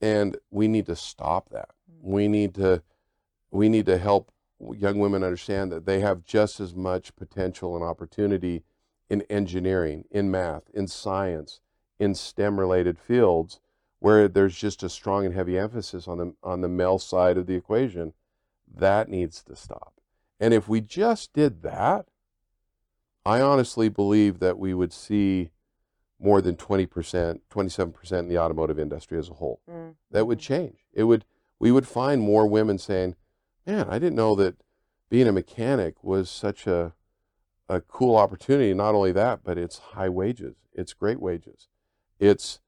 and 0.00 0.36
we 0.50 0.68
need 0.68 0.86
to 0.86 0.96
stop 0.96 1.48
that 1.50 1.70
Mhm. 1.90 2.02
we 2.02 2.28
need 2.28 2.54
to 2.54 2.82
we 3.50 3.68
need 3.68 3.86
to 3.86 3.98
help 3.98 4.32
young 4.76 4.98
women 4.98 5.22
understand 5.22 5.70
that 5.70 5.84
they 5.86 6.00
have 6.00 6.24
just 6.24 6.58
as 6.60 6.74
much 6.74 7.14
potential 7.16 7.74
and 7.76 7.84
opportunity 7.84 8.64
in 9.08 9.22
engineering 9.22 10.04
in 10.10 10.30
math 10.30 10.68
in 10.70 10.86
science 10.86 11.60
in 11.98 12.14
stem 12.14 12.58
related 12.58 12.98
fields 12.98 13.60
where 14.00 14.28
there's 14.28 14.56
just 14.56 14.82
a 14.82 14.88
strong 14.88 15.24
and 15.24 15.34
heavy 15.34 15.58
emphasis 15.58 16.06
on 16.08 16.18
the 16.18 16.34
on 16.42 16.60
the 16.60 16.68
male 16.68 16.98
side 16.98 17.36
of 17.38 17.46
the 17.46 17.54
equation 17.54 18.12
that 18.66 19.08
needs 19.08 19.42
to 19.42 19.54
stop 19.54 20.00
and 20.40 20.52
if 20.52 20.68
we 20.68 20.80
just 20.80 21.32
did 21.32 21.62
that 21.62 22.06
i 23.24 23.40
honestly 23.40 23.88
believe 23.88 24.38
that 24.40 24.58
we 24.58 24.74
would 24.74 24.92
see 24.92 25.50
more 26.24 26.40
than 26.40 26.56
20% 26.56 27.40
27% 27.50 28.18
in 28.18 28.28
the 28.28 28.38
automotive 28.38 28.78
industry 28.78 29.18
as 29.18 29.28
a 29.28 29.34
whole 29.34 29.60
Mm. 29.70 29.94
that 30.10 30.26
would 30.26 30.38
Mhm. 30.38 30.42
change. 30.42 30.86
It 30.92 31.04
would 31.04 31.24
we 31.60 31.70
would 31.70 31.86
find 31.86 32.20
more 32.20 32.46
women 32.46 32.78
saying, 32.78 33.14
"Man, 33.66 33.86
I 33.88 33.98
didn't 33.98 34.16
know 34.16 34.34
that 34.34 34.56
being 35.08 35.28
a 35.28 35.32
mechanic 35.32 36.02
was 36.02 36.28
such 36.30 36.66
a 36.66 36.94
a 37.68 37.80
cool 37.80 38.16
opportunity. 38.16 38.74
Not 38.74 38.94
only 38.94 39.12
that, 39.12 39.42
but 39.42 39.56
it's 39.56 39.78
high 39.78 40.08
wages. 40.10 40.56
It's 40.74 40.92
great 40.92 41.20
wages. 41.20 41.68
It's 42.18 42.60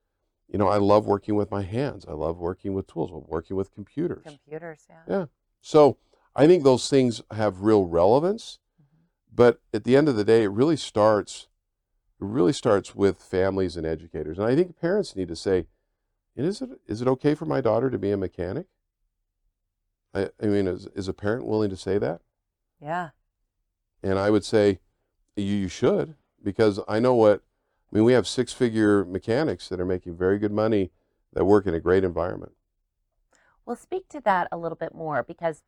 you 0.48 0.58
know, 0.58 0.68
I 0.68 0.76
love 0.78 1.06
working 1.06 1.34
with 1.34 1.50
my 1.50 1.62
hands. 1.62 2.06
I 2.06 2.12
love 2.12 2.38
working 2.38 2.72
with 2.72 2.86
tools. 2.86 3.10
I'm 3.10 3.26
working 3.26 3.56
with 3.56 3.72
computers. 3.74 4.22
computers 4.24 4.86
yeah 4.88 5.02
Yeah. 5.08 5.26
So, 5.60 5.96
I 6.36 6.46
think 6.46 6.62
those 6.62 6.88
things 6.88 7.20
have 7.32 7.62
real 7.62 7.84
relevance, 7.86 8.58
but 9.34 9.60
at 9.74 9.82
the 9.84 9.96
end 9.96 10.08
of 10.08 10.14
the 10.16 10.24
day, 10.24 10.44
it 10.44 10.48
really 10.60 10.76
starts 10.76 11.48
it 12.20 12.24
really 12.24 12.52
starts 12.52 12.94
with 12.94 13.22
families 13.22 13.76
and 13.76 13.86
educators. 13.86 14.38
And 14.38 14.46
I 14.46 14.54
think 14.54 14.80
parents 14.80 15.16
need 15.16 15.28
to 15.28 15.36
say, 15.36 15.66
is 16.34 16.60
it 16.60 16.70
is 16.86 17.00
it 17.02 17.08
okay 17.08 17.34
for 17.34 17.46
my 17.46 17.60
daughter 17.60 17.90
to 17.90 17.98
be 17.98 18.10
a 18.10 18.16
mechanic? 18.16 18.66
I, 20.14 20.30
I 20.42 20.46
mean, 20.46 20.66
is, 20.66 20.86
is 20.94 21.08
a 21.08 21.12
parent 21.12 21.46
willing 21.46 21.70
to 21.70 21.76
say 21.76 21.98
that? 21.98 22.20
yeah 22.80 23.10
And 24.02 24.18
I 24.18 24.30
would 24.30 24.44
say, 24.44 24.80
you, 25.36 25.44
you 25.44 25.68
should, 25.68 26.14
because 26.42 26.80
I 26.88 27.00
know 27.00 27.14
what, 27.14 27.42
I 27.90 27.96
mean, 27.96 28.04
we 28.04 28.12
have 28.14 28.26
six 28.26 28.52
figure 28.52 29.04
mechanics 29.04 29.68
that 29.68 29.80
are 29.80 29.86
making 29.86 30.16
very 30.16 30.38
good 30.38 30.52
money 30.52 30.90
that 31.32 31.44
work 31.44 31.66
in 31.66 31.74
a 31.74 31.80
great 31.80 32.04
environment. 32.04 32.52
Well, 33.64 33.76
speak 33.76 34.08
to 34.10 34.20
that 34.22 34.48
a 34.52 34.56
little 34.56 34.76
bit 34.76 34.94
more 34.94 35.22
because 35.22 35.62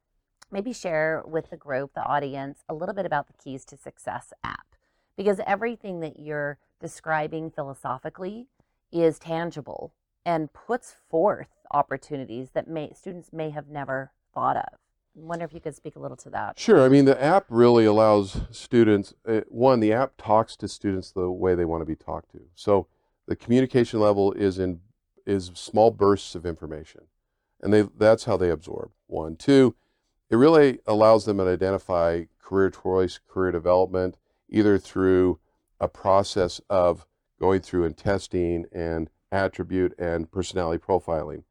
maybe 0.51 0.73
share 0.73 1.23
with 1.27 1.51
the 1.51 1.57
group, 1.57 1.95
the 1.95 2.05
audience, 2.05 2.63
a 2.69 2.75
little 2.75 2.95
bit 2.95 3.07
about 3.07 3.27
the 3.27 3.35
Keys 3.35 3.65
to 3.67 3.77
Success 3.77 4.33
app. 4.43 4.68
Because 5.19 5.41
everything 5.47 5.99
that 6.01 6.21
you're 6.21 6.59
describing 6.81 7.51
philosophically 7.51 8.47
is 8.93 9.19
tangible 9.19 9.93
and 10.25 10.51
puts 10.53 10.95
forth 11.11 11.49
opportunities 11.73 12.51
that 12.55 12.69
may 12.69 12.93
students 12.95 13.33
may 13.33 13.51
have 13.51 13.67
never 13.69 14.13
thought 14.33 14.57
of. 14.57 14.79
I 15.17 15.27
wonder 15.27 15.45
if 15.45 15.53
you 15.53 15.61
could 15.61 15.75
speak 15.75 15.97
a 15.97 15.99
little 15.99 16.17
to 16.19 16.31
that. 16.31 16.57
Sure. 16.57 16.85
I 16.85 16.89
mean, 16.89 17.05
the 17.05 17.21
app 17.21 17.47
really 17.49 17.85
allows 17.85 18.43
students, 18.53 19.13
uh, 19.27 19.41
one, 19.49 19.81
the 19.81 19.93
app 19.93 20.13
talks 20.17 20.57
to 20.59 20.69
students 20.69 21.11
the 21.11 21.29
way 21.29 21.57
they 21.57 21.65
want 21.65 21.81
to 21.81 21.85
be 21.87 21.97
talked 21.97 22.31
to. 22.33 22.43
So 22.55 22.87
the 23.27 23.35
communication 23.35 23.99
level 23.99 24.33
is 24.33 24.61
in 24.61 24.81
is 25.27 25.51
small 25.53 25.91
bursts 25.91 26.37
of 26.37 26.47
information. 26.47 27.03
And 27.61 27.73
they 27.73 27.83
that's 27.83 28.25
how 28.25 28.37
they 28.37 28.51
absorb. 28.51 28.93
One. 29.09 29.35
Two, 29.35 29.75
it 30.31 30.37
really 30.37 30.79
allows 30.87 31.25
them 31.25 31.39
to 31.39 31.49
identify 31.49 32.27
career 32.41 32.71
choice, 32.71 33.19
career 33.29 33.51
development, 33.51 34.17
either 34.49 34.79
through 34.79 35.39
a 35.81 35.89
process 35.89 36.61
of 36.69 37.07
going 37.41 37.61
through 37.61 37.85
and 37.85 37.97
testing 37.97 38.67
and 38.73 39.11
attribute 39.31 39.95
and 39.99 40.31
personality 40.31 40.83
profiling, 40.83 41.45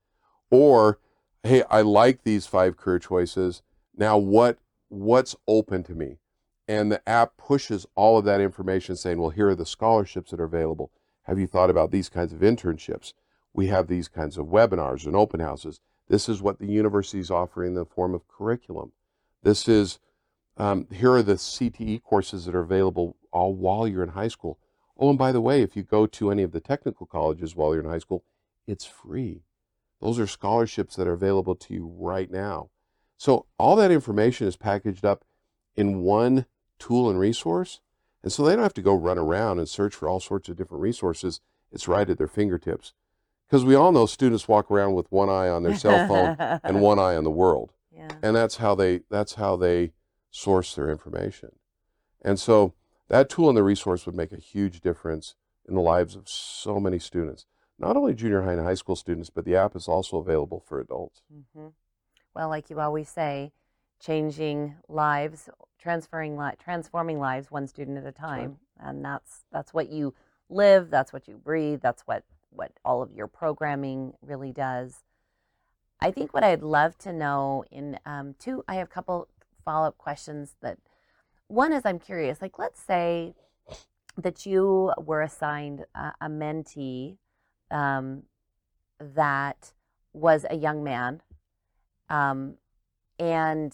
or 0.50 1.00
hey, 1.44 1.64
I 1.70 1.82
like 1.82 2.24
these 2.24 2.46
five 2.48 2.78
career 2.78 3.00
choices. 3.00 3.62
Now, 3.96 4.18
what 4.18 4.60
what's 4.90 5.36
open 5.48 5.84
to 5.84 5.94
me? 5.94 6.18
And 6.68 6.92
the 6.92 7.08
app 7.08 7.38
pushes 7.38 7.86
all 7.96 8.18
of 8.18 8.26
that 8.26 8.42
information 8.42 8.96
saying, 8.96 9.20
well, 9.20 9.30
here 9.30 9.50
are 9.50 9.56
the 9.56 9.66
scholarships 9.66 10.32
that 10.32 10.40
are 10.40 10.46
available. 10.46 10.92
Have 11.24 11.40
you 11.40 11.48
thought 11.48 11.70
about 11.70 11.92
these 11.92 12.10
kinds 12.10 12.34
of 12.34 12.40
internships? 12.40 13.14
We 13.54 13.68
have 13.68 13.88
these 13.88 14.08
kinds 14.08 14.38
of 14.38 14.48
webinars 14.48 15.06
and 15.06 15.16
open 15.16 15.40
houses. 15.40 15.80
This 16.10 16.28
is 16.30 16.42
what 16.42 16.60
the 16.60 16.68
university 16.68 17.20
is 17.20 17.32
offering 17.32 17.70
in 17.70 17.76
the 17.76 17.86
form 17.86 18.14
of 18.14 18.28
curriculum. 18.28 18.92
This 19.44 19.68
is, 19.68 20.00
um, 20.58 20.88
here 20.92 21.14
are 21.14 21.24
the 21.24 21.36
CTE 21.36 22.04
courses 22.04 22.46
that 22.46 22.56
are 22.56 22.62
available 22.62 23.16
all 23.32 23.54
while 23.54 23.88
you're 23.88 24.04
in 24.04 24.10
high 24.10 24.28
school. 24.28 24.60
Oh, 24.98 25.10
and 25.10 25.18
by 25.18 25.32
the 25.32 25.42
way, 25.42 25.62
if 25.62 25.76
you 25.76 25.84
go 25.84 26.08
to 26.08 26.32
any 26.32 26.44
of 26.44 26.52
the 26.52 26.60
technical 26.60 27.06
colleges 27.06 27.56
while 27.56 27.74
you're 27.74 27.84
in 27.84 27.90
high 27.90 28.00
school, 28.00 28.24
it's 28.66 28.86
free. 28.86 29.44
Those 30.02 30.20
are 30.20 30.28
scholarships 30.28 30.96
that 30.96 31.08
are 31.08 31.14
available 31.14 31.56
to 31.56 31.74
you 31.74 31.92
right 31.98 32.30
now. 32.30 32.70
So 33.18 33.46
all 33.58 33.76
that 33.78 33.92
information 33.92 34.48
is 34.48 34.56
packaged 34.56 35.06
up 35.06 35.26
in 35.76 36.02
one 36.02 36.46
tool 36.80 37.10
and 37.10 37.20
resource. 37.20 37.80
And 38.24 38.32
so 38.32 38.44
they 38.44 38.54
don't 38.54 38.64
have 38.64 38.74
to 38.76 38.82
go 38.82 38.94
run 38.94 39.18
around 39.18 39.60
and 39.60 39.70
search 39.70 39.96
for 39.96 40.10
all 40.10 40.20
sorts 40.20 40.50
of 40.50 40.58
different 40.58 40.82
resources. 40.82 41.42
It's 41.72 41.88
right 41.88 42.10
at 42.10 42.18
their 42.18 42.28
fingertips. 42.28 42.94
Because 43.48 43.64
we 43.64 43.76
all 43.76 43.92
know 43.92 44.06
students 44.06 44.48
walk 44.48 44.70
around 44.70 44.94
with 44.94 45.12
one 45.12 45.30
eye 45.30 45.48
on 45.48 45.64
their 45.64 45.76
cell 45.76 46.08
phone 46.08 46.36
and 46.64 46.82
one 46.82 47.00
eye 47.00 47.16
on 47.16 47.24
the 47.24 47.32
world. 47.32 47.74
Yeah. 47.96 48.10
And 48.22 48.36
that's 48.36 48.58
how 48.58 48.76
they 48.76 49.02
that's 49.10 49.36
how 49.36 49.56
they 49.56 49.94
source 50.38 50.76
their 50.76 50.90
information. 50.90 51.50
And 52.22 52.40
so 52.40 52.74
that 53.08 53.30
tool 53.30 53.50
and 53.50 53.58
the 53.58 53.64
resource 53.64 54.06
would 54.06 54.16
make 54.16 54.32
a 54.32 54.38
huge 54.38 54.82
difference 54.82 55.36
in 55.68 55.74
the 55.74 55.82
lives 55.82 56.16
of 56.16 56.30
so 56.30 56.80
many 56.80 57.00
students. 57.00 57.46
Not 57.80 57.98
only 57.98 58.14
junior 58.14 58.44
high 58.44 58.54
and 58.54 58.64
high 58.64 58.76
school 58.76 58.96
students, 58.96 59.30
but 59.30 59.46
the 59.46 59.56
app 59.56 59.76
is 59.76 59.88
also 59.88 60.18
available 60.18 60.60
for 60.60 60.80
adults. 60.80 61.22
hmm 61.54 61.68
Well, 62.36 62.50
like 62.50 62.70
you 62.70 62.80
always 62.80 63.10
say, 63.10 63.52
changing 64.00 64.76
lives, 64.88 65.50
transferring 65.80 66.38
li- 66.38 66.58
transforming 66.64 67.20
lives 67.20 67.50
one 67.50 67.68
student 67.68 67.98
at 67.98 68.06
a 68.06 68.12
time, 68.12 68.58
and 68.80 69.04
that's 69.04 69.46
that's 69.52 69.74
what 69.74 69.90
you 69.90 70.14
live. 70.50 70.90
That's 70.92 71.12
what 71.12 71.28
you 71.28 71.38
breathe. 71.38 71.82
That's 71.82 72.04
what 72.04 72.24
what 72.52 72.72
all 72.86 73.02
of 73.02 73.12
your 73.12 73.28
programming 73.28 74.14
really 74.22 74.52
does. 74.52 75.04
I 76.00 76.12
think 76.12 76.34
what 76.34 76.44
I'd 76.44 76.62
love 76.62 76.98
to 77.00 77.12
know 77.12 77.64
in 77.72 77.98
um, 78.06 78.36
two, 78.38 78.64
I 78.68 78.76
have 78.76 78.88
a 78.88 78.92
couple 78.92 79.28
follow 79.68 79.88
up 79.88 79.98
questions. 79.98 80.56
That 80.62 80.78
one 81.48 81.74
is 81.74 81.84
I'm 81.86 82.00
curious. 82.00 82.42
Like, 82.42 82.58
let's 82.58 82.82
say 82.82 83.36
that 84.18 84.46
you 84.46 84.94
were 84.98 85.22
assigned 85.22 85.86
a, 85.94 86.14
a 86.22 86.30
mentee 86.30 87.18
um, 87.70 88.24
that 89.00 89.74
was 90.14 90.46
a 90.50 90.56
young 90.56 90.84
man 90.84 91.22
um, 92.10 92.56
and 93.20 93.74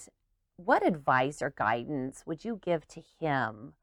what 0.57 0.85
advice 0.85 1.41
or 1.41 1.53
guidance 1.55 2.23
would 2.25 2.43
you 2.43 2.59
give 2.63 2.87
to 2.87 3.01
him 3.19 3.73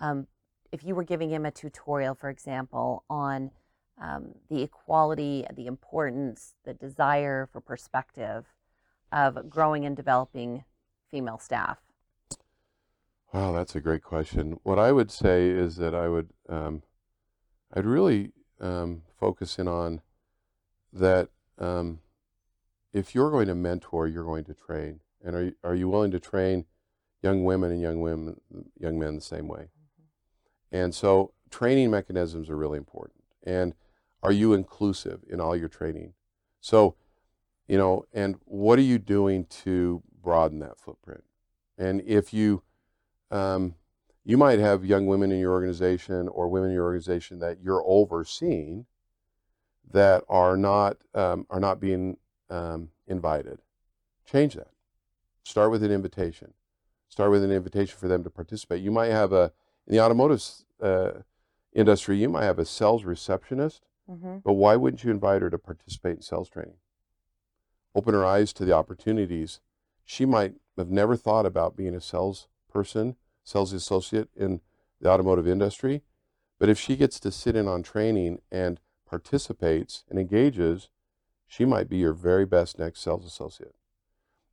um, 0.00 0.26
if 0.72 0.84
you 0.84 0.94
were 0.94 1.04
giving 1.04 1.30
him 1.30 1.46
a 1.46 1.50
tutorial, 1.50 2.14
for 2.14 2.28
example, 2.28 3.04
on 3.08 3.50
um, 4.00 4.34
the 4.50 4.62
equality, 4.62 5.44
the 5.54 5.66
importance, 5.66 6.54
the 6.64 6.74
desire 6.74 7.48
for 7.50 7.60
perspective 7.60 8.46
of 9.12 9.48
growing 9.48 9.86
and 9.86 9.96
developing 9.96 10.64
female 11.10 11.38
staff? 11.38 11.78
Wow, 13.32 13.52
that's 13.52 13.74
a 13.74 13.80
great 13.80 14.02
question. 14.02 14.58
What 14.62 14.78
I 14.78 14.92
would 14.92 15.10
say 15.10 15.48
is 15.48 15.76
that 15.76 15.94
I 15.94 16.08
would, 16.08 16.30
um, 16.48 16.82
I'd 17.74 17.84
really 17.84 18.32
um, 18.60 19.02
focus 19.18 19.58
in 19.58 19.68
on 19.68 20.00
that. 20.92 21.28
Um, 21.58 22.00
if 22.92 23.14
you're 23.14 23.30
going 23.30 23.48
to 23.48 23.54
mentor, 23.54 24.06
you're 24.06 24.24
going 24.24 24.44
to 24.44 24.54
train, 24.54 25.00
and 25.22 25.36
are 25.36 25.44
you, 25.44 25.52
are 25.62 25.74
you 25.74 25.88
willing 25.88 26.12
to 26.12 26.20
train 26.20 26.64
young 27.22 27.44
women 27.44 27.70
and 27.70 27.80
young 27.80 28.00
women, 28.00 28.40
young 28.78 28.98
men 28.98 29.16
the 29.16 29.20
same 29.20 29.48
way? 29.48 29.68
And 30.72 30.94
so, 30.94 31.32
training 31.50 31.90
mechanisms 31.90 32.48
are 32.48 32.56
really 32.56 32.78
important. 32.78 33.22
And 33.42 33.74
are 34.22 34.32
you 34.32 34.54
inclusive 34.54 35.20
in 35.28 35.40
all 35.40 35.54
your 35.54 35.68
training? 35.68 36.14
So, 36.60 36.96
you 37.68 37.76
know, 37.76 38.06
and 38.12 38.36
what 38.44 38.78
are 38.78 38.82
you 38.82 38.98
doing 38.98 39.44
to 39.62 40.02
broaden 40.26 40.58
that 40.58 40.76
footprint? 40.80 41.22
And 41.78 42.02
if 42.04 42.34
you 42.34 42.62
um, 43.30 43.76
you 44.24 44.36
might 44.36 44.58
have 44.58 44.84
young 44.84 45.06
women 45.06 45.30
in 45.30 45.38
your 45.38 45.52
organization 45.52 46.26
or 46.28 46.48
women 46.48 46.70
in 46.70 46.74
your 46.74 46.84
organization 46.84 47.38
that 47.38 47.58
you're 47.62 47.84
overseeing 47.86 48.86
that 49.92 50.24
are 50.28 50.56
not 50.56 50.96
um, 51.14 51.46
are 51.48 51.60
not 51.60 51.78
being 51.80 52.16
um, 52.50 52.88
invited. 53.06 53.60
Change 54.24 54.54
that. 54.54 54.72
Start 55.44 55.70
with 55.70 55.84
an 55.84 55.92
invitation. 55.92 56.54
Start 57.08 57.30
with 57.30 57.44
an 57.44 57.52
invitation 57.52 57.96
for 57.96 58.08
them 58.08 58.24
to 58.24 58.30
participate. 58.30 58.82
You 58.82 58.90
might 58.90 59.12
have 59.12 59.32
a 59.32 59.52
in 59.86 59.92
the 59.94 60.00
automotive 60.00 60.42
uh, 60.82 61.10
industry. 61.72 62.16
You 62.18 62.28
might 62.28 62.44
have 62.44 62.58
a 62.58 62.64
sales 62.66 63.04
receptionist, 63.04 63.82
Mm-hmm. 64.10 64.36
but 64.44 64.52
why 64.52 64.76
wouldn't 64.76 65.02
you 65.02 65.10
invite 65.10 65.42
her 65.42 65.50
to 65.50 65.58
participate 65.58 66.16
in 66.16 66.22
sales 66.22 66.48
training? 66.48 66.76
Open 67.92 68.14
her 68.14 68.24
eyes 68.24 68.52
to 68.52 68.64
the 68.64 68.72
opportunities. 68.72 69.58
She 70.06 70.24
might 70.24 70.54
have 70.78 70.88
never 70.88 71.16
thought 71.16 71.44
about 71.44 71.76
being 71.76 71.94
a 71.94 72.00
sales 72.00 72.48
person, 72.72 73.16
sales 73.44 73.72
associate 73.72 74.30
in 74.34 74.60
the 75.00 75.10
automotive 75.10 75.46
industry. 75.46 76.02
But 76.58 76.68
if 76.70 76.78
she 76.78 76.96
gets 76.96 77.20
to 77.20 77.30
sit 77.30 77.56
in 77.56 77.68
on 77.68 77.82
training 77.82 78.40
and 78.50 78.80
participates 79.06 80.04
and 80.08 80.18
engages, 80.18 80.88
she 81.46 81.64
might 81.64 81.88
be 81.88 81.98
your 81.98 82.12
very 82.14 82.46
best 82.46 82.78
next 82.78 83.00
sales 83.00 83.26
associate. 83.26 83.74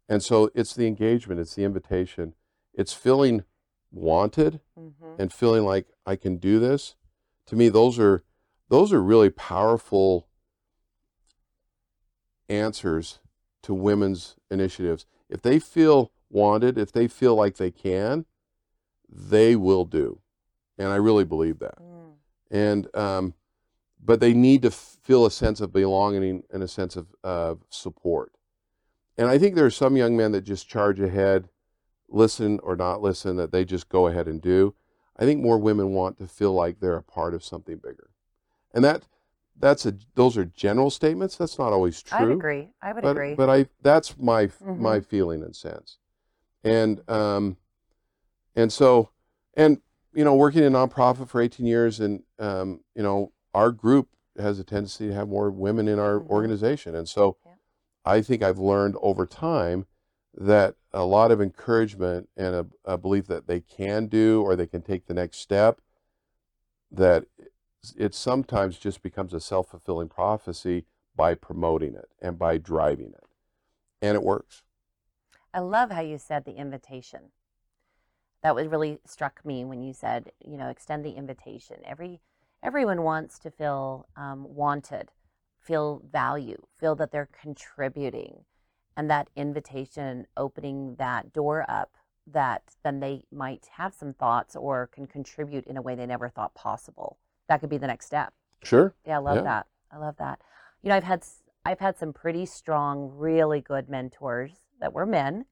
And 0.09 0.21
so 0.21 0.49
it's 0.53 0.73
the 0.75 0.87
engagement, 0.87 1.39
it's 1.39 1.55
the 1.55 1.63
invitation, 1.63 2.33
it's 2.73 2.93
feeling 2.93 3.45
wanted 3.91 4.59
Mm-hmm. 4.77 5.21
and 5.21 5.31
feeling 5.31 5.63
like 5.63 5.87
I 6.05 6.15
can 6.15 6.37
do 6.37 6.59
this. 6.59 6.95
To 7.45 7.55
me, 7.55 7.69
those 7.69 7.99
are 7.99 8.23
those 8.69 8.91
are 8.91 9.01
really 9.01 9.29
powerful 9.29 10.27
answers 12.49 13.19
to 13.61 13.73
women's 13.73 14.35
initiatives. 14.49 15.05
If 15.33 15.41
they 15.41 15.57
feel 15.57 16.11
wanted, 16.29 16.77
if 16.77 16.91
they 16.91 17.07
feel 17.07 17.33
like 17.33 17.57
they 17.57 17.71
can, 17.71 18.25
they 19.09 19.55
will 19.55 19.83
do. 19.83 20.21
And 20.77 20.89
I 20.89 20.95
really 20.95 21.23
believe 21.25 21.57
that. 21.59 21.79
Mm. 21.79 22.13
And 22.51 22.95
um, 22.95 23.33
but 24.03 24.19
they 24.19 24.33
need 24.33 24.61
to 24.61 24.69
feel 24.71 25.25
a 25.25 25.31
sense 25.31 25.59
of 25.59 25.73
belonging 25.73 26.43
and 26.51 26.61
a 26.61 26.67
sense 26.67 26.95
of 26.95 27.07
uh, 27.23 27.55
support. 27.69 28.31
And 29.17 29.27
I 29.27 29.37
think 29.39 29.55
there 29.55 29.65
are 29.65 29.71
some 29.71 29.97
young 29.97 30.15
men 30.15 30.33
that 30.33 30.41
just 30.41 30.69
charge 30.69 30.99
ahead, 30.99 31.49
listen 32.09 32.59
or 32.61 32.75
not 32.75 33.01
listen, 33.01 33.35
that 33.37 33.51
they 33.51 33.65
just 33.65 33.89
go 33.89 34.07
ahead 34.07 34.27
and 34.27 34.39
do. 34.41 34.75
I 35.17 35.25
think 35.25 35.41
more 35.41 35.57
women 35.57 35.93
want 35.93 36.17
to 36.19 36.27
feel 36.27 36.53
like 36.53 36.79
they're 36.79 36.97
a 36.97 37.03
part 37.03 37.33
of 37.33 37.43
something 37.43 37.77
bigger. 37.77 38.09
And 38.73 38.83
that 38.83 39.07
that's 39.63 39.85
a 39.85 39.95
those 40.15 40.37
are 40.37 40.43
general 40.43 40.89
statements. 40.89 41.37
That's 41.37 41.57
not 41.57 41.71
always 41.71 42.01
true 42.01 42.31
I'd 42.33 42.37
agree. 42.37 42.69
I 42.81 42.91
would 42.91 43.01
but 43.01 43.11
agree. 43.11 43.35
but 43.35 43.49
I 43.49 43.67
that's 43.81 44.17
my 44.17 44.47
Mhm. 44.47 44.77
my 44.77 44.99
feeling 44.99 45.41
and 45.41 45.55
sense, 45.55 45.99
and 46.65 47.09
um, 47.09 47.55
and 48.55 48.73
so 48.73 49.09
and 49.53 49.81
you 50.13 50.25
know 50.25 50.35
working 50.35 50.63
in 50.63 50.73
nonprofit 50.73 51.29
for 51.29 51.39
18 51.41 51.65
years, 51.65 52.01
and 52.01 52.23
um, 52.39 52.81
you 52.93 53.01
know 53.01 53.31
our 53.53 53.71
group 53.71 54.09
has 54.37 54.59
a 54.59 54.65
tendency 54.65 55.07
to 55.07 55.13
have 55.13 55.29
more 55.29 55.49
women 55.49 55.87
in 55.87 55.97
our 55.97 56.19
Mhm. 56.19 56.27
organization, 56.29 56.93
and 56.93 57.07
so 57.07 57.37
Yeah. 57.45 57.53
I 58.03 58.21
think 58.21 58.43
I've 58.43 58.59
learned 58.59 58.97
over 59.01 59.25
time 59.25 59.85
that 60.35 60.75
a 60.91 61.05
lot 61.05 61.31
of 61.31 61.39
encouragement 61.39 62.27
and 62.35 62.53
a, 62.53 62.67
a 62.83 62.97
belief 62.97 63.27
that 63.27 63.47
they 63.47 63.61
can 63.61 64.07
do 64.07 64.41
or 64.41 64.57
they 64.57 64.67
can 64.67 64.81
take 64.81 65.05
the 65.05 65.13
next 65.13 65.37
step 65.37 65.79
that 66.91 67.25
it 67.97 68.15
sometimes 68.15 68.77
just 68.77 69.01
becomes 69.01 69.33
a 69.33 69.39
self-fulfilling 69.39 70.09
prophecy 70.09 70.85
by 71.15 71.35
promoting 71.35 71.95
it 71.95 72.09
and 72.21 72.39
by 72.39 72.57
driving 72.57 73.07
it 73.07 73.25
and 74.01 74.15
it 74.15 74.23
works 74.23 74.63
I 75.53 75.59
love 75.59 75.91
how 75.91 76.01
you 76.01 76.17
said 76.17 76.45
the 76.45 76.55
invitation. 76.55 77.31
That 78.41 78.55
was 78.55 78.67
really 78.67 78.99
struck 79.05 79.45
me 79.45 79.63
when 79.63 79.83
you 79.83 79.93
said, 79.93 80.31
you 80.43 80.57
know, 80.57 80.67
extend 80.67 81.05
the 81.05 81.11
invitation. 81.11 81.77
Every 81.85 82.21
everyone 82.63 83.03
wants 83.03 83.37
to 83.39 83.51
feel 83.51 84.07
um, 84.15 84.55
wanted, 84.55 85.11
feel 85.59 86.01
value, 86.11 86.63
feel 86.75 86.95
that 86.95 87.11
they're 87.11 87.29
contributing, 87.39 88.45
and 88.97 89.09
that 89.11 89.29
invitation 89.35 90.25
opening 90.35 90.95
that 90.95 91.31
door 91.31 91.65
up 91.69 91.97
that 92.25 92.63
then 92.83 92.99
they 92.99 93.25
might 93.31 93.67
have 93.77 93.93
some 93.93 94.13
thoughts 94.13 94.55
or 94.55 94.87
can 94.87 95.05
contribute 95.05 95.65
in 95.65 95.77
a 95.77 95.81
way 95.81 95.93
they 95.93 96.05
never 96.05 96.29
thought 96.29 96.55
possible. 96.55 97.19
That 97.47 97.59
could 97.59 97.69
be 97.69 97.77
the 97.77 97.87
next 97.87 98.05
step. 98.05 98.33
sure 98.63 98.93
Yeah, 99.05 99.17
I 99.17 99.19
love 99.19 99.37
Yeah. 99.37 99.43
that. 99.43 99.67
I 99.91 99.97
love 99.97 100.17
that. 100.17 100.41
You 100.81 100.89
know, 100.89 100.95
I've 100.95 101.03
had 101.03 101.25
I've 101.65 101.79
had 101.79 101.97
some 101.97 102.13
pretty 102.13 102.45
strong, 102.45 103.11
really 103.15 103.61
good 103.61 103.89
mentors 103.89 104.65
that 104.79 104.93
were 104.93 105.05
men, 105.05 105.45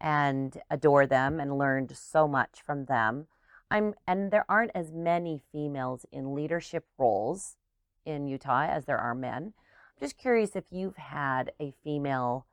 and 0.00 0.60
adore 0.70 1.06
them 1.06 1.40
and 1.40 1.58
learned 1.58 1.96
so 1.96 2.26
much 2.26 2.62
from 2.62 2.86
them. 2.86 3.26
I'm 3.70 3.94
and 4.06 4.30
there 4.30 4.44
aren't 4.48 4.72
as 4.74 4.92
many 4.92 5.42
females 5.52 6.06
in 6.12 6.34
leadership 6.34 6.86
roles 6.98 7.56
in 8.04 8.28
Utah 8.28 8.66
as 8.68 8.84
there 8.84 8.98
are 8.98 9.14
men. 9.14 9.54
I'm 9.56 10.00
just 10.00 10.18
curious 10.18 10.56
if 10.56 10.64
you've 10.70 10.96
had 10.96 11.52
a 11.60 11.72
female 11.82 12.46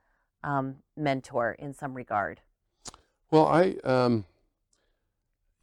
um, 0.43 0.77
mentor 0.95 1.53
in 1.59 1.73
some 1.73 1.93
regard. 1.93 2.41
Well, 3.29 3.47
I, 3.47 3.77
um, 3.83 4.25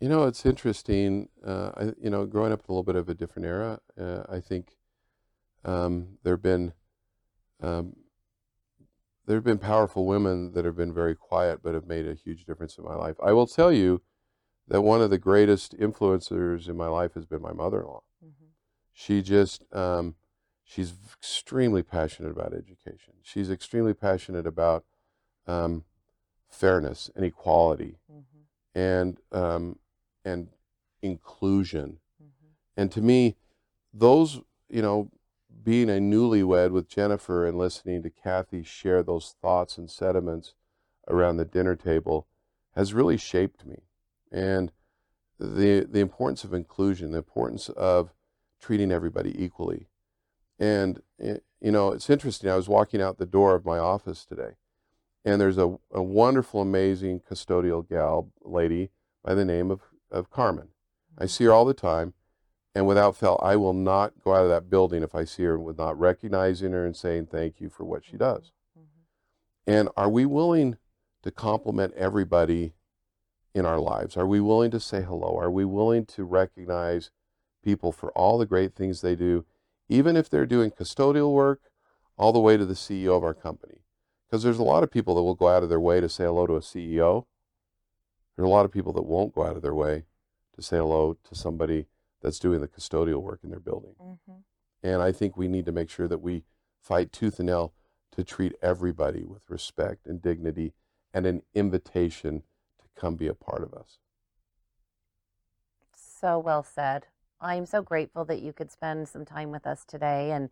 you 0.01 0.09
know, 0.09 0.25
it's 0.25 0.47
interesting. 0.47 1.29
Uh, 1.45 1.71
I, 1.77 1.85
you 2.01 2.11
know, 2.11 2.27
growing 2.27 2.53
up 2.53 2.61
in 2.61 2.65
a 2.69 2.73
little 2.73 2.85
bit 2.85 2.97
of 2.97 3.09
a 3.09 3.15
different 3.15 3.47
era, 3.47 3.81
uh, 4.01 4.23
I 4.29 4.41
think 4.41 4.77
um, 5.65 6.19
there 6.23 6.35
have 6.35 6.43
been 6.43 6.73
um, 7.61 7.95
there 9.27 9.37
have 9.37 9.45
been 9.45 9.59
powerful 9.59 10.07
women 10.07 10.53
that 10.53 10.65
have 10.65 10.77
been 10.77 10.95
very 10.95 11.15
quiet, 11.15 11.61
but 11.63 11.75
have 11.75 11.87
made 11.87 12.07
a 12.07 12.15
huge 12.15 12.47
difference 12.47 12.79
in 12.79 12.85
my 12.85 12.95
life. 12.95 13.17
I 13.23 13.33
will 13.33 13.47
tell 13.47 13.73
you 13.73 14.01
that 14.69 14.83
one 14.83 15.03
of 15.03 15.11
the 15.11 15.19
greatest 15.19 15.77
influencers 15.79 16.69
in 16.69 16.77
my 16.77 16.87
life 16.87 17.15
has 17.15 17.27
been 17.27 17.43
my 17.43 17.53
mother-in-law. 17.53 18.03
Mm-hmm. 18.25 18.47
She 18.93 19.21
just 19.21 19.65
um, 19.75 20.15
she's 20.65 20.95
extremely 21.19 21.83
passionate 21.83 22.31
about 22.31 22.55
education. 22.55 23.15
She's 23.23 23.51
extremely 23.51 23.95
passionate 23.95 24.47
about 24.47 24.85
um, 25.47 25.85
fairness 26.49 27.11
and 27.17 27.25
equality 27.25 27.99
mm-hmm. 28.11 28.79
and 28.79 29.19
um, 29.33 29.79
and 30.29 30.49
inclusion. 31.03 31.99
Mm-hmm. 32.23 32.81
And 32.81 32.93
to 32.93 33.01
me, 33.01 33.37
those 33.93 34.41
you 34.69 34.83
know, 34.83 35.11
being 35.65 35.89
a 35.89 35.95
newlywed 35.95 36.71
with 36.71 36.89
Jennifer 36.89 37.47
and 37.47 37.59
listening 37.59 38.03
to 38.03 38.11
Kathy 38.11 38.63
share 38.63 39.03
those 39.03 39.35
thoughts 39.41 39.79
and 39.79 39.91
sentiments 39.91 40.55
around 41.09 41.37
the 41.37 41.45
dinner 41.45 41.75
table 41.75 42.27
has 42.75 42.95
really 42.95 43.17
shaped 43.17 43.67
me. 43.67 43.83
And 44.31 44.73
the 45.39 45.87
the 45.89 46.01
importance 46.01 46.45
of 46.45 46.53
inclusion, 46.53 47.13
the 47.13 47.19
importance 47.19 47.69
of 47.71 48.13
treating 48.61 48.93
everybody 48.93 49.43
equally. 49.43 49.89
And 50.59 51.03
eh, 51.21 51.39
you 51.61 51.73
know, 51.73 51.93
it's 51.93 52.11
interesting. 52.11 52.51
I 52.51 52.57
was 52.57 52.69
walking 52.69 53.01
out 53.01 53.19
the 53.19 53.27
door 53.27 53.55
of 53.55 53.65
my 53.65 53.79
office 53.79 54.25
today, 54.25 54.57
and 55.25 55.41
there's 55.41 55.59
a, 55.59 55.79
a 55.93 56.03
wonderful, 56.03 56.61
amazing 56.61 57.21
custodial 57.21 57.89
gal 57.89 58.31
lady 58.43 58.91
by 59.25 59.35
the 59.35 59.45
name 59.45 59.71
of, 59.71 59.81
of 60.11 60.31
Carmen. 60.31 60.69
I 61.17 61.27
see 61.27 61.45
her 61.45 61.53
all 61.53 61.65
the 61.65 61.75
time, 61.75 62.15
and 62.75 62.87
without 62.87 63.17
fail, 63.17 63.41
I 63.43 63.57
will 63.57 63.73
not 63.73 64.13
go 64.23 64.35
out 64.35 64.45
of 64.45 64.51
that 64.51 64.71
building 64.71 65.03
if 65.03 65.15
I 65.15 65.25
see 65.25 65.45
her 65.45 65.59
with 65.59 65.79
not 65.79 65.99
recognizing 65.99 66.73
her 66.73 66.87
and 66.87 66.95
saying 66.95 67.27
thank 67.27 67.61
you 67.61 67.69
for 67.69 67.85
what 67.85 68.05
she 68.05 68.17
does. 68.17 68.53
Mm-hmm. 68.79 69.71
And 69.73 69.89
are 69.97 70.09
we 70.09 70.25
willing 70.27 70.77
to 71.23 71.31
compliment 71.31 71.95
everybody 71.95 72.75
in 73.55 73.67
our 73.67 73.81
lives? 73.81 74.17
Are 74.17 74.27
we 74.27 74.41
willing 74.41 74.71
to 74.71 74.81
say 74.81 75.03
hello? 75.03 75.37
Are 75.37 75.51
we 75.51 75.65
willing 75.65 76.07
to 76.07 76.25
recognize 76.25 77.11
people 77.65 77.93
for 77.93 78.13
all 78.13 78.39
the 78.39 78.47
great 78.47 78.75
things 78.75 79.01
they 79.01 79.17
do, 79.17 79.45
even 79.89 80.17
if 80.17 80.31
they're 80.31 80.47
doing 80.47 80.71
custodial 80.71 81.33
work, 81.33 81.61
all 82.17 82.33
the 82.33 82.41
way 82.41 82.57
to 82.57 82.65
the 82.65 82.75
CEO 82.75 83.17
of 83.17 83.25
our 83.25 83.35
company? 83.35 83.81
Because 84.27 84.43
there's 84.43 84.59
a 84.59 84.65
lot 84.65 84.83
of 84.83 84.91
people 84.91 85.15
that 85.15 85.23
will 85.23 85.35
go 85.35 85.49
out 85.49 85.63
of 85.63 85.69
their 85.69 85.81
way 85.81 86.01
to 86.01 86.09
say 86.09 86.25
hello 86.25 86.47
to 86.47 86.57
a 86.57 86.61
CEO. 86.61 87.25
There 88.39 88.45
are 88.45 88.47
a 88.47 88.53
lot 88.53 88.65
of 88.65 88.71
people 88.71 88.93
that 88.93 89.03
won't 89.03 89.35
go 89.35 89.45
out 89.45 89.57
of 89.57 89.63
their 89.63 89.75
way 89.75 90.05
to 90.55 90.63
say 90.63 90.77
hello 90.77 91.19
to 91.25 91.35
somebody 91.35 91.87
that's 92.23 92.39
doing 92.39 92.61
the 92.61 92.69
custodial 92.69 93.21
work 93.21 93.41
in 93.43 93.51
their 93.51 93.59
building. 93.59 93.97
Mm-hmm. 94.01 94.39
And 94.85 95.03
I 95.03 95.11
think 95.11 95.37
we 95.37 95.49
need 95.49 95.67
to 95.67 95.73
make 95.73 95.91
sure 95.91 96.07
that 96.07 96.23
we 96.23 96.45
fight 96.81 97.11
tooth 97.11 97.41
and 97.41 97.49
nail 97.49 97.73
to 98.13 98.23
treat 98.23 98.55
everybody 98.63 99.25
with 99.25 99.43
respect 99.51 100.07
and 100.07 100.23
dignity 100.23 100.73
and 101.13 101.27
an 101.27 101.43
invitation 101.53 102.45
to 102.79 102.87
come 102.95 103.17
be 103.17 103.27
a 103.27 103.35
part 103.35 103.65
of 103.65 103.75
us. 103.75 103.99
So 105.97 106.39
well 106.39 106.63
said. 106.63 107.07
I'm 107.41 107.67
so 107.67 107.83
grateful 107.83 108.25
that 108.27 108.41
you 108.41 108.53
could 108.53 108.71
spend 108.71 109.09
some 109.09 109.25
time 109.25 109.51
with 109.51 109.67
us 109.67 109.85
today 109.85 110.31
and 110.31 110.51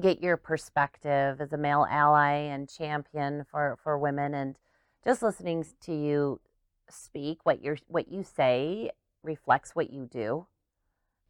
get 0.00 0.20
your 0.20 0.36
perspective 0.36 1.40
as 1.40 1.52
a 1.52 1.56
male 1.56 1.86
ally 1.88 2.32
and 2.32 2.68
champion 2.68 3.44
for, 3.48 3.78
for 3.80 3.96
women 3.96 4.34
and 4.34 4.56
just 5.04 5.22
listening 5.22 5.64
to 5.82 5.94
you 5.94 6.40
speak 6.88 7.38
what 7.44 7.62
you 7.62 7.76
what 7.86 8.10
you 8.10 8.22
say 8.22 8.90
reflects 9.22 9.74
what 9.74 9.92
you 9.92 10.06
do 10.06 10.46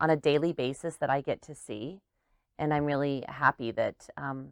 on 0.00 0.10
a 0.10 0.16
daily 0.16 0.52
basis 0.52 0.96
that 0.96 1.10
I 1.10 1.20
get 1.20 1.42
to 1.42 1.54
see 1.54 2.00
and 2.58 2.72
I'm 2.72 2.84
really 2.84 3.24
happy 3.28 3.70
that 3.72 4.08
um, 4.16 4.50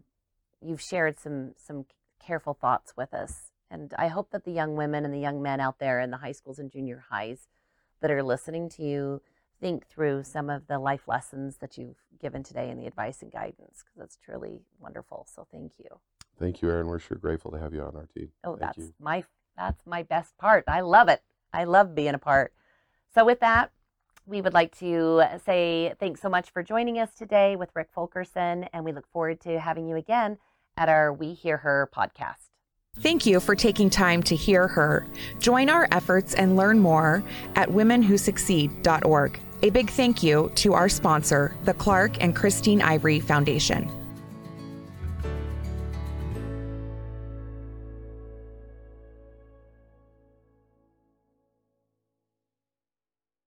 you've 0.60 0.80
shared 0.80 1.18
some 1.18 1.54
some 1.56 1.86
careful 2.24 2.54
thoughts 2.54 2.94
with 2.96 3.14
us 3.14 3.50
and 3.70 3.94
I 3.96 4.08
hope 4.08 4.30
that 4.30 4.44
the 4.44 4.52
young 4.52 4.76
women 4.76 5.04
and 5.04 5.14
the 5.14 5.20
young 5.20 5.40
men 5.42 5.60
out 5.60 5.78
there 5.78 6.00
in 6.00 6.10
the 6.10 6.18
high 6.18 6.32
schools 6.32 6.58
and 6.58 6.70
junior 6.70 7.04
highs 7.10 7.48
that 8.00 8.10
are 8.10 8.22
listening 8.22 8.68
to 8.70 8.82
you 8.82 9.22
think 9.60 9.86
through 9.86 10.24
some 10.24 10.50
of 10.50 10.66
the 10.66 10.78
life 10.78 11.06
lessons 11.06 11.58
that 11.58 11.76
you've 11.76 12.02
given 12.20 12.42
today 12.42 12.70
and 12.70 12.80
the 12.80 12.86
advice 12.86 13.22
and 13.22 13.30
guidance 13.30 13.84
because 13.84 14.02
it's 14.02 14.16
truly 14.16 14.60
wonderful. 14.80 15.26
So 15.32 15.46
thank 15.52 15.72
you. 15.78 16.00
Thank 16.38 16.62
you, 16.62 16.70
Erin. 16.70 16.86
We're 16.86 16.98
sure 16.98 17.18
grateful 17.18 17.50
to 17.50 17.58
have 17.58 17.74
you 17.74 17.82
on 17.82 17.94
our 17.94 18.06
team. 18.16 18.30
Oh, 18.42 18.56
thank 18.56 18.60
that's 18.60 18.78
you. 18.78 18.94
my 18.98 19.24
that's 19.56 19.86
my 19.86 20.02
best 20.02 20.36
part. 20.38 20.64
I 20.68 20.80
love 20.80 21.08
it. 21.08 21.22
I 21.52 21.64
love 21.64 21.94
being 21.94 22.14
a 22.14 22.18
part. 22.18 22.52
So 23.14 23.24
with 23.24 23.40
that, 23.40 23.72
we 24.26 24.40
would 24.40 24.54
like 24.54 24.76
to 24.78 25.22
say 25.44 25.94
thanks 25.98 26.20
so 26.20 26.28
much 26.28 26.50
for 26.50 26.62
joining 26.62 26.98
us 26.98 27.14
today 27.14 27.56
with 27.56 27.70
Rick 27.74 27.88
Fulkerson, 27.92 28.64
and 28.72 28.84
we 28.84 28.92
look 28.92 29.08
forward 29.08 29.40
to 29.40 29.58
having 29.58 29.88
you 29.88 29.96
again 29.96 30.38
at 30.76 30.88
our 30.88 31.12
We 31.12 31.34
Hear 31.34 31.58
Her 31.58 31.90
podcast. 31.94 32.50
Thank 32.98 33.24
you 33.24 33.40
for 33.40 33.54
taking 33.54 33.88
time 33.88 34.22
to 34.24 34.34
hear 34.34 34.66
her. 34.66 35.06
Join 35.38 35.70
our 35.70 35.86
efforts 35.92 36.34
and 36.34 36.56
learn 36.56 36.78
more 36.78 37.22
at 37.54 37.68
womenwhosucceed.org. 37.68 39.40
A 39.62 39.70
big 39.70 39.90
thank 39.90 40.22
you 40.22 40.50
to 40.56 40.72
our 40.72 40.88
sponsor, 40.88 41.54
the 41.64 41.74
Clark 41.74 42.22
and 42.22 42.34
Christine 42.34 42.82
Ivory 42.82 43.20
Foundation. 43.20 43.90